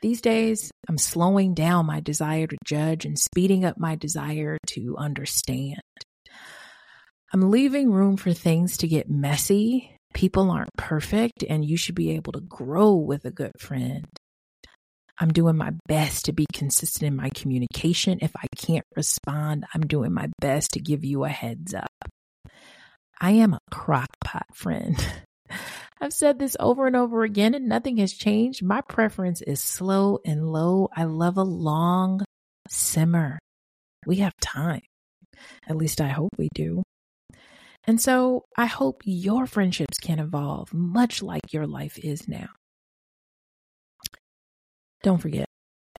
These 0.00 0.20
days, 0.20 0.70
I'm 0.88 0.98
slowing 0.98 1.54
down 1.54 1.86
my 1.86 2.00
desire 2.00 2.46
to 2.46 2.56
judge 2.64 3.04
and 3.04 3.18
speeding 3.18 3.64
up 3.64 3.78
my 3.78 3.96
desire 3.96 4.56
to 4.68 4.96
understand. 4.96 5.80
I'm 7.32 7.50
leaving 7.50 7.90
room 7.90 8.16
for 8.16 8.32
things 8.32 8.76
to 8.78 8.88
get 8.88 9.10
messy. 9.10 9.92
People 10.14 10.50
aren't 10.50 10.74
perfect, 10.76 11.44
and 11.48 11.64
you 11.64 11.76
should 11.76 11.96
be 11.96 12.12
able 12.12 12.32
to 12.32 12.40
grow 12.40 12.94
with 12.94 13.24
a 13.24 13.30
good 13.30 13.52
friend. 13.58 14.06
I'm 15.18 15.32
doing 15.32 15.56
my 15.56 15.72
best 15.88 16.26
to 16.26 16.32
be 16.32 16.46
consistent 16.52 17.08
in 17.08 17.16
my 17.16 17.30
communication. 17.30 18.20
If 18.22 18.30
I 18.36 18.46
can't 18.56 18.86
respond, 18.94 19.66
I'm 19.74 19.80
doing 19.80 20.12
my 20.12 20.28
best 20.40 20.70
to 20.72 20.80
give 20.80 21.04
you 21.04 21.24
a 21.24 21.28
heads 21.28 21.74
up. 21.74 21.90
I 23.20 23.32
am 23.32 23.54
a 23.54 23.60
crockpot 23.72 24.54
friend. 24.54 24.96
I've 26.00 26.12
said 26.12 26.38
this 26.38 26.56
over 26.60 26.86
and 26.86 26.94
over 26.94 27.24
again, 27.24 27.54
and 27.54 27.68
nothing 27.68 27.96
has 27.96 28.12
changed. 28.12 28.62
My 28.62 28.80
preference 28.82 29.42
is 29.42 29.60
slow 29.60 30.20
and 30.24 30.48
low. 30.48 30.88
I 30.94 31.04
love 31.04 31.36
a 31.36 31.42
long 31.42 32.24
simmer. 32.68 33.38
We 34.06 34.16
have 34.16 34.34
time. 34.40 34.82
At 35.68 35.76
least 35.76 36.00
I 36.00 36.08
hope 36.08 36.30
we 36.38 36.48
do. 36.54 36.82
And 37.84 38.00
so 38.00 38.44
I 38.56 38.66
hope 38.66 39.02
your 39.04 39.46
friendships 39.46 39.98
can 39.98 40.18
evolve 40.18 40.72
much 40.72 41.22
like 41.22 41.52
your 41.52 41.66
life 41.66 41.98
is 41.98 42.28
now. 42.28 42.48
Don't 45.02 45.18
forget, 45.18 45.46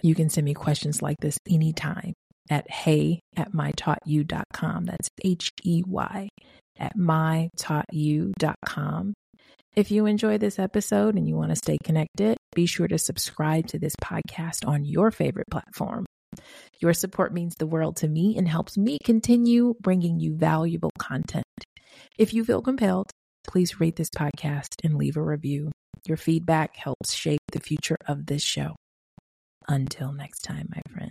you 0.01 0.13
can 0.15 0.29
send 0.29 0.45
me 0.45 0.53
questions 0.53 1.01
like 1.01 1.17
this 1.19 1.38
anytime 1.49 2.13
at 2.49 2.69
hey 2.69 3.19
at 3.36 3.53
mytaughtyou.com. 3.53 4.86
That's 4.86 5.10
H 5.23 5.51
E 5.63 5.84
Y 5.86 6.29
at 6.79 6.97
mytaughtyou.com. 6.97 9.13
If 9.75 9.91
you 9.91 10.07
enjoy 10.07 10.37
this 10.37 10.59
episode 10.59 11.15
and 11.15 11.27
you 11.27 11.35
want 11.35 11.49
to 11.51 11.55
stay 11.55 11.77
connected, 11.83 12.37
be 12.55 12.65
sure 12.65 12.87
to 12.87 12.97
subscribe 12.97 13.67
to 13.67 13.77
this 13.77 13.95
podcast 13.95 14.67
on 14.67 14.83
your 14.83 15.11
favorite 15.11 15.45
platform. 15.51 16.05
Your 16.79 16.93
support 16.93 17.33
means 17.33 17.55
the 17.55 17.67
world 17.67 17.97
to 17.97 18.07
me 18.07 18.37
and 18.37 18.47
helps 18.47 18.77
me 18.77 18.97
continue 19.03 19.75
bringing 19.81 20.19
you 20.19 20.35
valuable 20.35 20.91
content. 20.97 21.45
If 22.17 22.33
you 22.33 22.43
feel 22.43 22.61
compelled, 22.61 23.11
please 23.47 23.79
rate 23.79 23.95
this 23.95 24.09
podcast 24.09 24.75
and 24.83 24.95
leave 24.95 25.17
a 25.17 25.21
review. 25.21 25.71
Your 26.07 26.17
feedback 26.17 26.75
helps 26.75 27.13
shape 27.13 27.41
the 27.51 27.59
future 27.59 27.97
of 28.07 28.25
this 28.25 28.43
show. 28.43 28.75
Until 29.67 30.11
next 30.11 30.39
time, 30.39 30.69
my 30.73 30.81
friend. 30.91 31.09